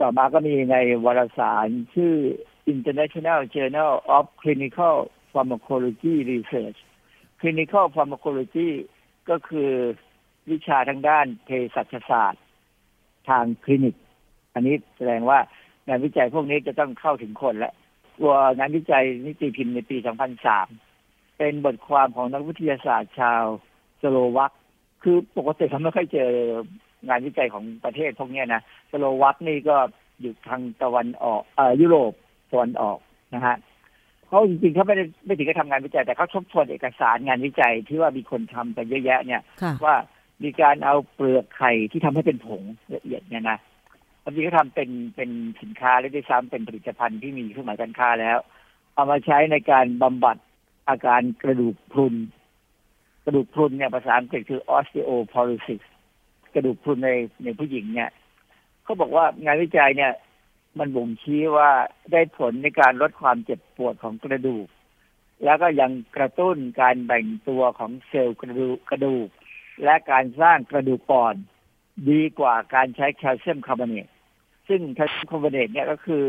[0.00, 2.14] ต่อมาก็มีในวารสารชื่อ
[2.74, 4.94] International Journal of Clinical
[5.32, 6.78] Pharmacology Research
[7.40, 8.70] Clinical Pharmacology
[9.30, 9.70] ก็คือ
[10.50, 12.42] วิชาทางด้านเภสัชศาสตร์
[13.28, 13.96] ทางคลินิก
[14.54, 15.38] อันนี้แสดงว่า
[15.88, 17.74] งานวิจัยพวกนี้จะต้องเข้าถึงคนแล้ว
[18.18, 19.96] ตัวงานวิจัยนิติพิมพ์ในปี
[20.68, 23.42] 2003 เป็นบทความของนักวิทยาศาสตร์ชาว
[24.02, 24.52] สโลวัก
[25.02, 26.30] คือปกติเขาไม่ค่อยเจอ
[27.08, 29.76] งานวิจัยของประเทศพวกนี้นะสโลวักนี่ก็
[30.20, 32.12] อยู่ทางตะวันออกเอ่อยุโรป
[32.52, 32.98] ตะวันออก
[33.34, 33.56] นะฮะ
[34.30, 39.96] เขาจริงๆเขาไม่ได้ไม่ถึงกับทำงานวิจัย แต่เขาทบทวนเอกสารงานวิจัยที่ว่ามีคนทำกันเยอะแยะ เนี่ยค่ะว่า
[40.42, 42.62] มีการเอาเปลือกไข่ที่ทำให้เป็นผง
[42.94, 43.58] ละเอียดเนี่ยนะ
[44.22, 45.30] ความจริงก็ทำเป็นเป็น
[45.62, 48.38] สินค้าและด้วยซ้ำเป็นผลิตภัณฑ์ที่มีเครื่องหมายการค้าแล้ว
[48.94, 50.36] เอามาใช้ในการบำบัด
[50.88, 52.14] อาการกระดูกพรุน
[53.24, 55.82] กระดูกพรุนเนี่ยภาษาอังกฤษคือ osteoporosis
[56.54, 57.10] กระดูกพรุนใน
[57.44, 58.10] ในผู้หญิงเนี่ย
[58.84, 60.12] เขาบอกว่างานวิจัยเนี่ย
[60.78, 61.70] มันบ่งชี้ว่า
[62.12, 64.66] ได้ผลในการลดความเจ็บปวดของกระดูก
[65.44, 69.28] แล้วก็ยังกระตุ้นการแบ่งตัวของเซลล์กระดูกกระดูก
[69.84, 71.36] และการสร้างกระดูกอ่อน
[72.10, 74.06] ดีกว่าการใช้แคลเซียมคาร์บอเนต
[74.68, 76.24] ซึ่งแคลเซียมคาร์บอเนตเนี่ยก็คือ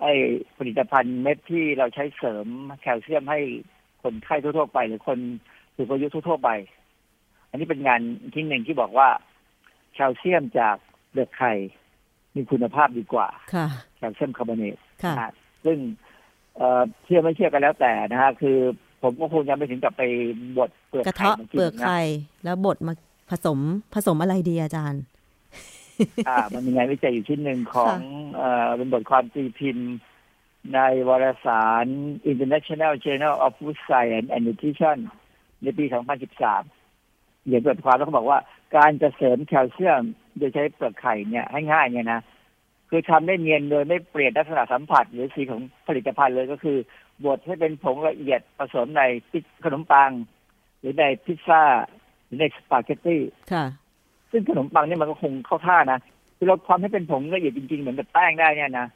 [0.00, 0.12] ไอ้
[0.58, 2.46] ผลิตภัณฑ์เม็ดที่เราใช้เสริม
[2.80, 3.40] แคลเซียมให้
[4.02, 5.18] คนไข้ทั่วๆไป หรือคน
[5.76, 6.50] สูงอายุทั่วๆไป
[7.48, 8.00] อันนี้เป็นงาน
[8.34, 9.08] ที่หนึ่งที่บอกว่า
[9.94, 10.76] แคลเซียมจาก
[11.10, 11.52] เปลือกไข่
[12.36, 13.66] มีคุณภาพดีกว่าค่ะ
[13.96, 15.30] แคลเซียมคาร์บอเนตค่ะนะฮะ
[15.64, 15.78] ซึ่ง
[16.56, 18.58] เอ่อเชื่อไม่เชื่อกันแล้วแต่นะฮะคือ
[19.02, 20.02] ผมก็คงยังไม่ถึงกับไป
[20.58, 22.00] บดเปลือกกระไข่เทาะมาเปลือกนะไข่
[22.44, 22.92] แล้วบดมา
[23.30, 23.58] ผสม
[23.94, 25.02] ผสมอะไรดีอาจารย์
[26.28, 27.98] อ่า มันมีงานวิจัยอยู่ชิ้นหนึ่งของค่ะ
[28.36, 29.88] เอ่อเป็นบทความตีพิมพ์
[30.74, 30.78] ใน
[31.08, 31.86] วารสาร
[32.32, 34.98] International Journal of Food Science and Nutrition
[35.62, 38.38] ในปี 2013เขียนบทความแล้วเขาบอกว่า
[38.76, 40.02] การจะเสริมแคลเซียม
[40.38, 42.20] โดยใช้เปลือกไข่เนี่ยให้ง่ายเนี่ยนะ
[42.90, 46.76] คือทำได้เนียนโดยไม่เปลี่ยนลักษณะสัมผัส หรือสีของผลิตภัณฑ์เลยก็คือ
[47.24, 49.02] บดให้เป็นผงละเอียดผสมใน
[49.64, 50.10] ขนมปัง
[50.80, 51.62] หรือในพิซซ่า
[52.24, 53.22] หรือในสปาเกตตี้
[53.52, 53.64] ค่ะ
[54.30, 56.00] ซึ่งขนมปังเนี่ยมันก็คงเข้าท่านะ
[56.36, 58.86] คือเราความให้เป็นผงละเอียดจริงๆ เหมือนกับแป้งได้เนี่ยนะ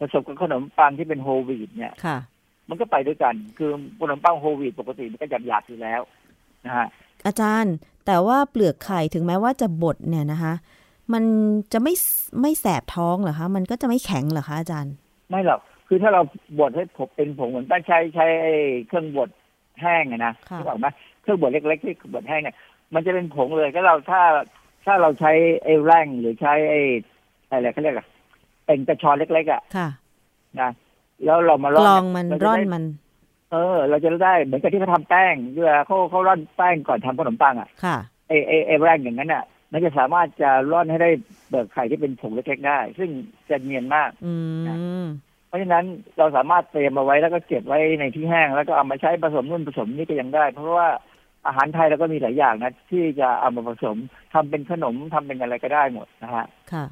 [0.00, 2.18] ผสมกับขนมปังที่เป็นโฮลวีตเนี่ยค่ะ
[2.68, 3.70] มันก็ไปด้วยกัน คือ
[4.00, 6.00] ขนมปังโฮลวีตปกติมันก็หยาบๆอยู่แล้ว
[6.66, 6.86] นะฮะ
[7.26, 7.74] อาจารย์
[8.06, 10.54] แต่ว่าเปลือกไข่ถึงแม้ว่าจะบดเนี่ยนะคะ
[11.12, 11.24] มัน
[11.72, 11.94] จะไม่
[12.40, 14.94] ไม่แสบท้องเหรอคะ มันก็จะไม่แข็งเหรอคะอาจารย์
[15.30, 16.22] ไม่หรอก คือถ้าเรา
[16.58, 18.52] บดให้ผมเป็นผงเหมือนตั้งใช้ใช้ไอ้
[18.88, 19.30] เครื่องบด
[19.82, 20.86] แห้งอะนะค่ะรู้บอกไหม
[21.22, 22.56] เครื่องบดเล็กๆที่บดแห้งเนี่ย
[22.94, 24.22] มันจะเป็นผงเลยก็เราถ้า
[24.84, 25.32] ถ้าเราใช้
[25.64, 26.80] ไอ้แร่งหรือใช้ไอ้
[27.48, 28.06] อะไรเขาเรียกอะ
[28.66, 29.88] เป็นกระชอนเล็กๆอะค่ะ
[30.60, 30.70] นะ
[31.24, 32.84] แล้วเรามากร่ลออนงมันเาจะร่อนได้มัน
[33.52, 37.96] เออ เราจะได้เหมือนกับที่เขาทำแป้งเวลาเขาเขาร่อนแป้งก่อนทำขนมปังอะ ค่ะ
[38.28, 41.10] ไอไอไอแรงอย่างนั้นอะ มันจะสามารถจะร่อนให้ได้
[41.48, 43.10] เบิกไข่ที่เป็นผงเล็กๆได้ ซึ่ง
[43.48, 44.32] จะเนียนมากอื
[45.04, 45.06] ม
[45.48, 45.84] เพราะฉะนั้น
[46.18, 50.88] เราสามารถเตรียมเอาไว้แล้วก็เก็บไว้ในที่แห้ง แล้วก็เอามาใช้ผสมนู่นผสมนี่ก็ยังได้ เพราะว่า
[51.46, 53.96] อาหารไทยเราก็มีหลายอย่างนะ ที่จะเอามาผสม
[54.34, 56.84] ทำเป็นขนมทำเป็นอะไรก็ได้หมดนะฮะค่ะ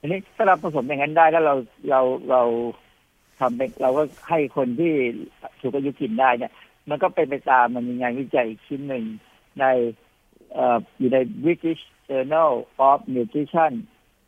[0.00, 1.54] ทีนี้ถ้าเราผสมอย่างนั้นได้แล้วเรา
[1.90, 2.42] เราเรา
[3.40, 4.92] ทำเป็นเราก็ให้คนที่
[5.60, 6.52] สูงอายุกินได้เนี่ย
[6.88, 9.04] มันก็เป็นไปตามมันมีงานวิจัยอีกชิ้นหนึ่ง
[9.60, 9.64] ใน
[10.03, 12.50] เอ่ออยู่ใน British Journal
[12.88, 13.72] of Nutrition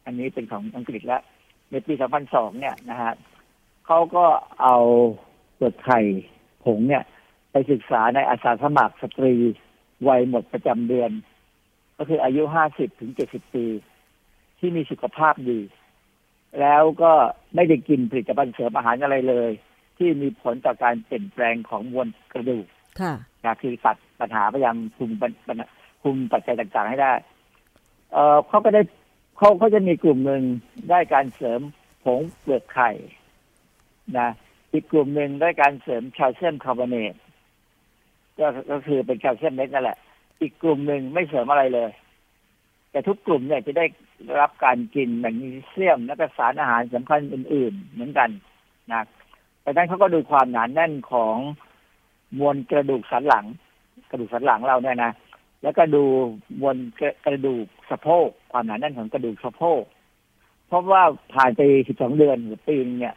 [0.04, 1.22] อันนี้เป็นของอังกฤษแล้ว
[1.70, 1.92] ในปี
[2.26, 3.12] 2002 เนี่ยนะฮะ
[3.86, 4.24] เขาก็
[4.60, 4.76] เอา
[5.56, 6.00] เปลือกไข่
[6.64, 7.04] ผงเนี่ย
[7.50, 9.34] ไปศึกษาในอาสาสมัครสตรี
[10.08, 11.10] วัยหมดประจำเดือน
[11.96, 13.66] ก็คืออายุ 50 ถึง 70 ปี
[14.58, 15.60] ที่มีสุขภาพดี
[16.60, 17.12] แล้วก็
[17.54, 19.50] ไม่ได้กินผลิตภัณฑ์เสริมอาหารอะไรเลย
[19.98, 22.66] ที่มีผลต่อการเปลี่ยนแปลงของมวลกระดูก
[23.00, 23.14] ค่ะ
[23.44, 25.56] นะคือตัดปัญหาพยายามคุมปัญปัญ
[26.06, 27.14] คุมปัจจัยต่างๆให้ได้
[28.12, 28.82] เออเขาก็ได้
[29.36, 30.42] เขาเขาจะมีกลุ่มหนึ่ง
[30.90, 31.60] ได้การเสริม
[32.04, 32.90] ผงเปลือกไข่
[34.18, 34.28] นะ
[34.72, 37.14] อีกกลุ่มหนึ่งได้การเสริมแคลเซียมคาร์บอเนต
[38.38, 39.98] ก็ก็คือเป็นแคลเซียมเม็ดนั่นแหละ
[40.40, 41.90] อีกกลุ่มหนึ่งไม่เสริมอะไรเลย
[42.90, 43.84] แต่ทุกกลุ่มเนี่ยจะได้
[44.40, 48.30] รับการกินแมกนีเซียมและสารอาหารสำคัญอื่น ๆ เหมือนกัน
[48.92, 49.02] นะ
[49.64, 51.36] ดังนั้นเขาก็ดูความหนาแน่นของ
[52.38, 53.44] มวลกระดูกสันหลัง
[54.10, 55.12] กระดูกสันหลังเราเนี่ยนะ
[55.62, 56.04] แล้วก็ดู
[56.60, 59.82] มวลกระกระดูกสะโพกความหนาแน่นของกระดูกสะโพก
[60.68, 61.02] เพราะว่า
[61.34, 63.16] ผ่านไป 12 เดือนหรือปีนึงเนี่ย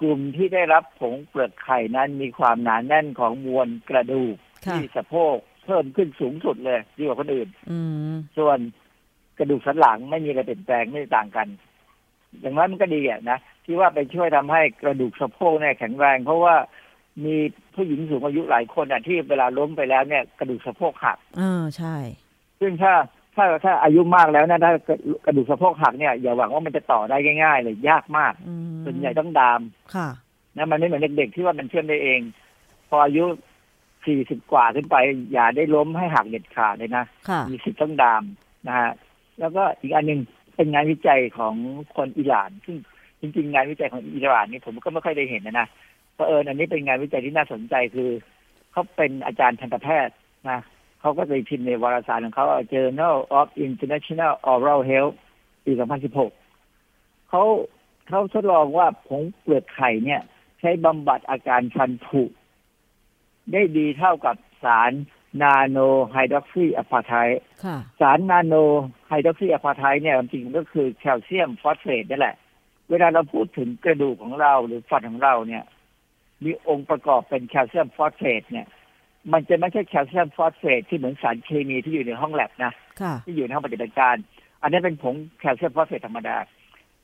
[0.00, 4.34] กลุ่มที่ได้รับผงเปลือกไข่นั้นมีความหนาแน่นของมวลกระดูก
[4.66, 7.78] ค่ะที่สะโพกเพิ่มขึ้นสูงสุดเลยดีกว่าคนอื่นอื
[8.12, 8.58] มส่วน
[9.38, 11.48] กระดูกสันหลังไม่มีอะไรเปลี่ยนแปลงไม่ต่างกัน
[12.40, 16.54] อย่างนั้นมันก็ดีอะนะที่ว่าไปช่วยทำให้กระดูกสะโพกเนี่ยแข็งแรง เพราะว่า
[17.24, 17.34] มี
[17.74, 21.96] ผู้หญิงสูงอายุหลายคนอะที่เวลาล้มไปแล้วเนี่ยกระดูกสะโพกหักเออใช่
[22.60, 22.92] ซึ่งถ้า
[23.36, 24.72] ถ้าถ้าอายุมากแล้วนะถ้า
[25.26, 29.60] กระดูกสะโพกหักเนี่ยอย่าหวังว่ามันจะต่อได้ง่ายๆเลยยากมากอืมส่วนใหญ่ต้องดาม
[29.94, 30.08] ค่ะ
[30.56, 32.20] นะมันไม่เหมือนเด็กๆที่ว่ามันเชื่อมได้เอง
[32.88, 33.24] พออายุ
[34.06, 34.96] สี่สิบกว่าขึ้นไป
[35.32, 38.22] อย่าได้ล้มให้หักเด็ดขาดเลยนะค่ะมีสิทธิ์ต้องดาม
[38.66, 38.90] นะฮะ
[39.40, 40.20] แล้วก็อีกอันหนึ่ง
[40.56, 41.54] เป็นงานวิจัยของ
[41.96, 42.76] คนอิหร่าน ซึ่ง
[43.20, 45.66] จริง ๆ งานวิจัยของอิหร่านนี่ผมก็ไม่ค่อยได้เห็นนะนะ
[46.18, 48.10] เพราะเอิญอันนี้เป็นงานวิจัยที่น่าสนใจคือ
[48.72, 50.14] เขาเป็นอาจารย์ทันตแพทย์
[50.50, 50.60] นะ
[51.00, 55.14] เขาก็เลยพิมพ์ในวารสารของเขา Journal of International Oral Health
[55.64, 55.72] ปี
[56.50, 57.42] 2016เขา
[58.08, 60.20] เขาทดลองว่าผงเปลือกไข่เนี่ย
[60.60, 62.22] ใช้บำบัดอาการฟันผุ
[63.52, 64.92] ได้ดีเท่ากับสาร
[65.42, 65.78] นาโน
[66.10, 68.54] ไฮดรอกซีอะพาไทด์ค่ะสารนาโน
[69.08, 72.36] ไฮดรอกซีอะพาไทด์เนี่ยจริงๆก็คือแคลเซียมฟอสเฟตนั่นแหละ
[72.90, 75.64] เวลาเราพูดถึงกระดูกของเราหรือฟันของเราเนี่ย
[76.44, 78.66] มีองค์ประกอบเป็นแคลเซียมฟอสเฟตเนี่ย
[79.32, 84.16] มันจะไม่ใช่แคลเซียมฟอสเฟตที่เหมือนสารเคมีที่อยู่ในห้องแลบนะค่ะที่อยู่ในห้องปฏิบัติการ
[84.62, 86.36] อันนี้เป็นผงแคลเซียมฟอสเฟตธรรมดา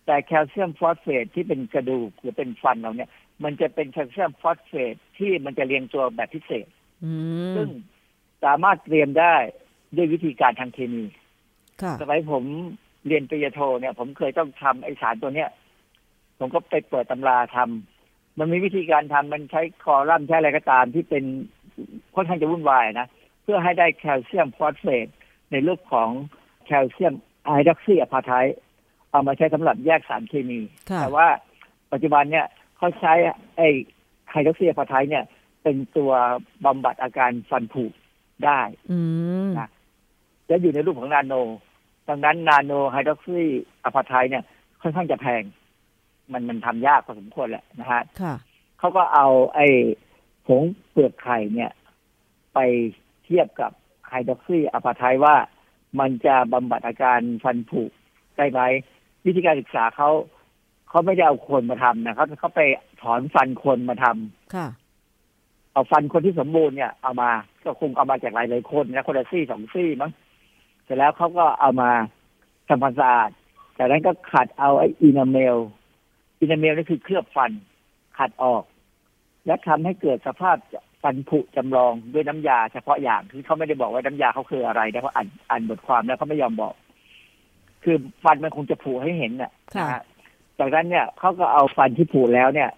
[0.07, 3.11] แต่แคลเซียมฟอสเฟตที่เป็นกระดูกหรือเป็นฟันเราเนี่ย
[3.45, 6.67] มันจะเป็นแคลเซียมฟอสเฟตที่มันจะเรียงตัวแบบพิเศษ
[7.05, 7.13] อื
[7.51, 7.69] มซึ่ง
[8.45, 9.35] สามารถเตรียมได้
[9.97, 11.05] ด้วยวิธีการทางเคมี
[11.83, 12.45] ค่ะสมัยผม
[13.07, 15.51] เรียนปริญญาโทเนี่ย ผมเคยต้องทำไอสารตัวเนี้ย
[16.39, 17.94] ผมก็ไปเปิดตำราทำ
[18.39, 21.25] มันมีวิธีการทำมันใช้คอลัมน์ใช้อะไรก็ตามที่เป็น
[22.15, 23.09] ค่อนข้างจะวุ่นวายนะ
[23.43, 25.09] เพื่อให้ได้แคลเซียมฟอสเฟต
[25.51, 26.11] ในรูปของ
[26.65, 27.15] แคลเซียม
[27.47, 28.57] ไฮดรอกซีอะพาไทด์
[29.11, 30.61] เอามาใช้สำหรับแยกสารเคมี
[30.91, 31.27] ค่ะแต่ว่า
[31.93, 33.13] ปัจจุบันเนี่ยเขาใช้
[33.57, 33.63] ไอ
[34.31, 35.25] ไฮดรอกซีอะพาไทด์เนี่ย
[35.63, 36.13] เป็นตัว
[36.65, 37.85] บำบัดอาการฟันผุ
[38.45, 38.61] ได้
[38.91, 38.99] อื
[39.49, 39.69] มนะ
[40.47, 41.35] และอยู่ในรูปของนาโน
[42.09, 43.43] ดังนั้นนาโนไฮดรอกซี
[43.85, 44.45] อะพาไทด์เนี่ย
[44.83, 45.43] ค่อนข้างจะแพง
[46.33, 48.35] มันมันทำยากพอสมควรแหละนะฮะค่ะ
[48.79, 49.67] เขาก็เอาไอ้
[50.47, 51.71] ผงเปลือกไข่เนี่ย
[52.55, 52.59] ไป
[53.25, 53.73] เทียบกับ
[54.09, 55.37] ไฮดรอกซีอะพาไทว่า
[56.01, 57.83] มันจะบำบัดอาการฟันผุ
[58.37, 58.61] ได้ไหม
[59.25, 60.11] วิธีการศึกษาเขา
[60.89, 62.61] เขาไม่ได้เอาคนมาทำนะเขาเขาไป
[63.03, 64.69] ถอนฟันคนมาทำค่ะ
[65.73, 67.31] เอาฟันคนที่สมบูรณ์เนี่ยเอามา
[67.65, 70.11] ก็คงเอามาจากหลายหลายๆคนนะคนละซี่สองซี่มั้ง
[70.85, 71.91] เสร็จแล้วเขาก็เอามา
[72.69, 73.31] ทำความสะอาด
[73.79, 75.57] จากนั้นก็ขัดเอาไอ้ enamel
[76.41, 77.51] enamel นี่คือเคลือบฟัน
[78.19, 78.65] ขัดออก
[79.47, 80.57] และทำให้เกิดสภาพ
[81.03, 86.75] ฟันผุจำลองด้วยน้ำยาเฉพาะอย่างคือเขาไม่ได้บอกว่าน้ำยาเขาคืออะไรนะเขาอ่านอ่านบทความแล้วเขาไม่ยอมบอก
[87.85, 90.03] คือฟันมันคงจะผุให้เห็นน่ะค่ะนะฮะ
[90.59, 92.71] จากนั้นเนี่ยเขาก็เอาฟันที่ผุแล้วเนี่ย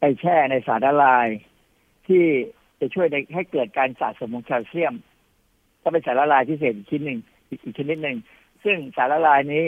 [0.00, 1.26] ไปแช่ในสารละลาย
[2.06, 2.24] ที่
[2.80, 4.94] จะช่วยในให้เกิดการสะสมของแคลเซียม
[5.82, 8.16] ก็เป็นสารละลายพิเศษอีกชิ้นหนึ่งอีกอีกชนิดหนึ่ง
[8.64, 9.64] ซึ่งสารละลายนี้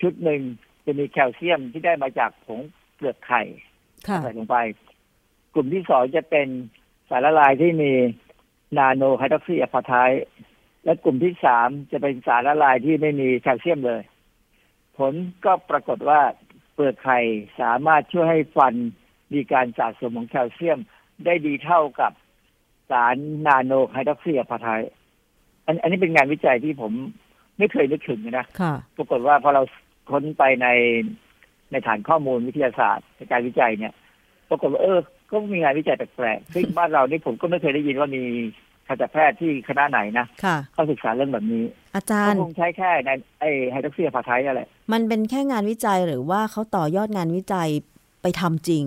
[0.00, 0.40] ชุดหนึ่ง
[0.86, 2.60] จะมีแคลเซียมที่ได้มาจากผง
[2.94, 3.42] เปลือกไข่
[4.08, 4.56] ค่ะใส่ลงไป
[5.54, 6.48] กลุ่มที่สองจะเป็น
[7.08, 7.92] สารละลายที่มี
[8.78, 9.92] นาโนไฮดรอกซีอะพาไท
[10.84, 14.02] และกลุ่มที่สามจะเป็นสารละลายที่ไม่มีแคลเซียมเลย
[14.96, 15.12] ผล
[15.44, 16.20] ก็ปรากฏว่า
[16.74, 17.18] เปลือกไข่
[17.60, 18.74] สามารถช่วยให้ฟัน
[19.34, 20.78] มีการสะสมของแคลเซียม
[21.24, 22.12] ได้ดีเท่ากับ
[22.90, 23.16] สาร
[23.46, 24.68] นาโนไฮดรอกซีอะพาไท
[25.66, 26.92] อันอันนี้เป็นงานวิจัยที่ผม
[27.58, 29.62] ไม่เคยนึกถึงนะค่ะปรากฏว่าพอเรา
[30.10, 30.68] ค้นไปใน
[31.72, 33.92] ในฐานข้อมูลวิทยาศาสตร์ในการวิจัยเนี่ย
[34.48, 34.98] ปรากฏว่าเออ
[35.30, 38.22] ก็มีงานวิจัยแปลกๆซึ่งบ้านเรานี่ผมก็ไม่เคยได้ยินว่ามี
[38.86, 47.68] ทันตแพทย์ที่คณะไหนนะค่ะเขาศึกษาเรื่องแบบนี้ อาจาเขารย์คงใช้แค่ในไอไฮดรอกซีอะพาไทนั่นแหละมันเป็นแค่งานวิจัยหรือว่าเขาต่อยอดงานวิจัย
[48.22, 48.84] ไปทำจริง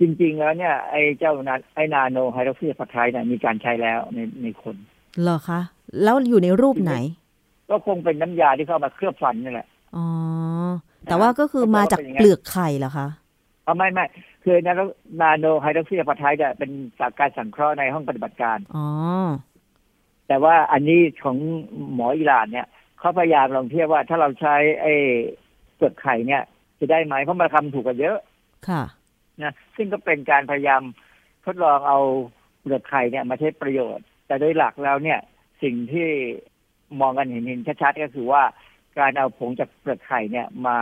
[0.00, 4.76] จริง ๆ แล้วเนี่ย ไอเจ้านาไอนาโนไฮดรอกซีอะพาไทเนี่ยมีการใช้แล้วในในคน
[5.22, 5.60] เหรอคะ
[6.02, 6.94] แล้วอยู่ในรูปไหน
[7.70, 10.04] ก็คงเป็นน้ำยาที่เข้ามาเคลือบฟันนี่แหละ อ๋อ
[11.04, 13.08] แต่ว่าก็คือมาจากเปลือกไข่เหรอคะ
[13.64, 14.04] เอาไม่ไม่
[14.44, 14.74] คือนา
[15.20, 16.70] นาโนไฮดรอกซีอะพาไทเนี่ยเป็น
[17.00, 18.86] จากการสังเคราะห์ในห้องปฏิบัติการอ๋อ
[20.28, 21.36] แต่ว่าอันนี้ของ
[21.94, 22.66] หมออิหร่านเนี่ย
[22.98, 24.94] เขาพยายามลองเทียบว่าถ้าเราใช้ไอ้
[25.76, 26.42] เปลือกไข่เนี่ย
[26.78, 28.18] จะได้ไหมเพราะมันราคามันถูกกว่าเยอะ
[28.68, 28.82] ค่ะ
[29.42, 30.82] นะซึ่งก็เป็นการพยายาม
[31.44, 31.98] ทดลองเอา
[32.60, 35.18] เปลือกไข่เนี่ยมาใช้ประโยชน์ แต่โดยหลักแล้วเนี่ย
[35.62, 36.08] สิ่งที่
[37.00, 38.42] มองกันเห็นเห็นชัดๆก็คือว่า
[38.98, 40.78] การเอาผงจากเปลือกไข่เนี่ยมา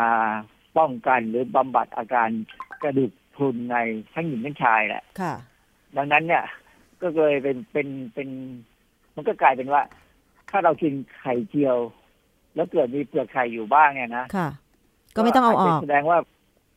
[0.79, 2.29] ป้องกันหรือบำบัดอาการ
[2.83, 3.77] กระดูกพรุนใน
[4.15, 5.35] ทั้งหญิงทั้งชายแหละค่ะ
[5.97, 6.45] ดังนั้นเนี่ย
[7.03, 8.29] ก็เลยเป็นเป็นเป็น
[9.15, 9.83] มันก็กลายเป็นว่า
[10.51, 11.77] ถ้าเรากินไข่เจียว
[12.55, 14.49] แล้วเกิดมีเปลือกไข่อยู่บ้างเนี่ยนะค่ะ
[15.17, 16.19] ก็ไม่ต้องเอาออกจจะแสดงว่า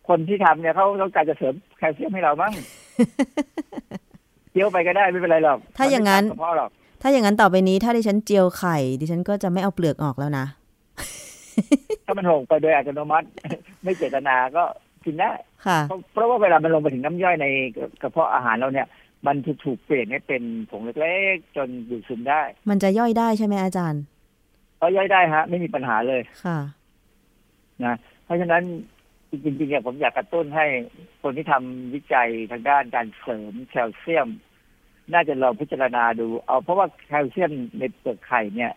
[0.07, 2.53] คนที่ทำเนี่ยเขาต้องการจะเสริมแคลเซียมให้เรามั้ง
[4.51, 6.69] เจียวไปก็ได้ไม่เป็นไรหรอก ถ้าอย่างนั้นมัไม่ตมกระเพาะหรอก
[7.01, 10.45] ถ้าอย่างนั้นต่อไปนี้ ถ้าดิฉันเจียวไข่ ดิฉันก็จะไม่เอาเปลือกออกแล้วนะ
[12.05, 13.27] ถ้ามันหงไปโดยอัตโนมัติ
[13.83, 14.63] ไม่เจตนาก็
[15.05, 15.31] กินได้
[15.65, 17.47] ค่ะเพราะเพราะว่าเวลามันลงไปถึงน้ำย่อยใน
[18.01, 18.87] กระเพาะอาหารเราเนี่ย
[19.27, 24.01] มันจะถูกเปลี่ยนให้เป็นผงเล็กๆจนดูดซึมได้ มันจะย่อยได้ใช่ไหมอาจารย์
[24.81, 26.59] ก็ย่อยได้ฮะ ไม่มีปัญหาเลยค่ะ
[27.85, 27.95] นะ
[28.25, 28.63] เพราะฉะนั้น
[29.31, 30.65] จริงๆเนี่ยผมอยากกระตุ้นให้
[31.21, 34.27] คนที่ทำวิจัยทางด้านการเสริมแคลเซียม
[35.13, 38.71] น่าจะลองพิจารณาดู เอาเพราะว่าแคลเซียมในเปลือกไข่เนี่ย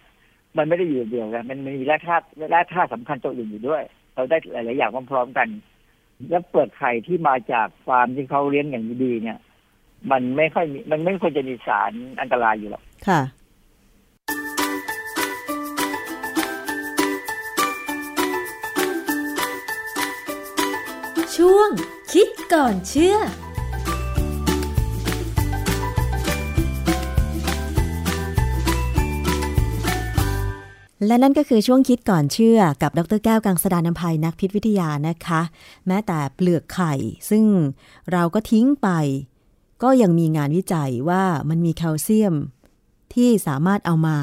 [0.56, 3.82] มันไม่ได้อยู่เดียวกันมันมีแร่ธาตุแร่ธาตุสำคัญตัวอื่นอยู่ด้วย
[4.14, 5.48] เราได้หลาย ๆ อย่างพร้อมๆกัน
[6.28, 9.38] แล้วเปลือกไข่ที่มาจากฟาร์มที่เขาเลี้ยงอย่างดีเนี่ย
[10.10, 13.20] มันไม่ค่อยมีมันไม่ควรจะมีสารอันตรายอยู่หรอกค่ะ
[21.36, 21.68] ช่วง
[22.12, 23.16] คิดก่อนเชื่อ
[31.06, 35.40] และนั่นก็คือช่วงคิดก่อนเชื่อกับดรแก้วกังสดานนภัยนักพิษวิทยานะคะ
[35.86, 36.92] แม้แต่เปลือกไข่
[37.30, 37.44] ซึ่ง
[38.12, 38.88] เราก็ทิ้งไป
[39.82, 42.34] ก็ยังมีงานวิจัยว่ามันมีแคลเซียม
[43.14, 44.16] ที่สามารถเอามา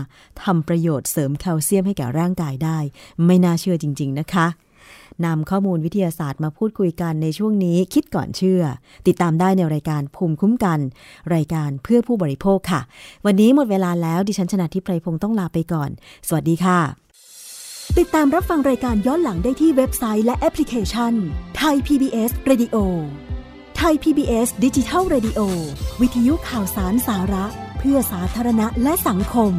[0.43, 2.77] ทำประโยชน์เสริมแคลเซียมให้แก่ร่างกายได้
[3.25, 4.47] ไม่น่าเชื่อจริง ๆ นะคะ
[5.25, 8.63] นำข้อมูลวิทยาศาสตร์มาพูดคุยกันในช่วงนี้คิดก่อนเชื่อ
[9.07, 10.79] ติดตามได้ในรายการภูมิคุ้มกัน
[11.35, 12.81] รายการเพื่อผู้บริโภคค่ะ
[13.25, 15.89] วันนี้หมดเวลาแล้วดิฉันชนะทิพไพรพงศ์ต้องลาไปก่อน
[16.27, 16.79] สวัสดีค่ะ
[17.99, 21.13] ติดตามรับฟังรายการย้อนหลังได้ที่เว็บไซต์และแอปพลิเคชัน
[21.57, 22.75] ไทย PBS Radio
[23.77, 25.39] ไทย PBS ดิจิทัล Radio
[26.01, 27.45] วิทยุข่าวสารสาระ
[27.79, 29.53] เพื่อสาธารณะและสังคม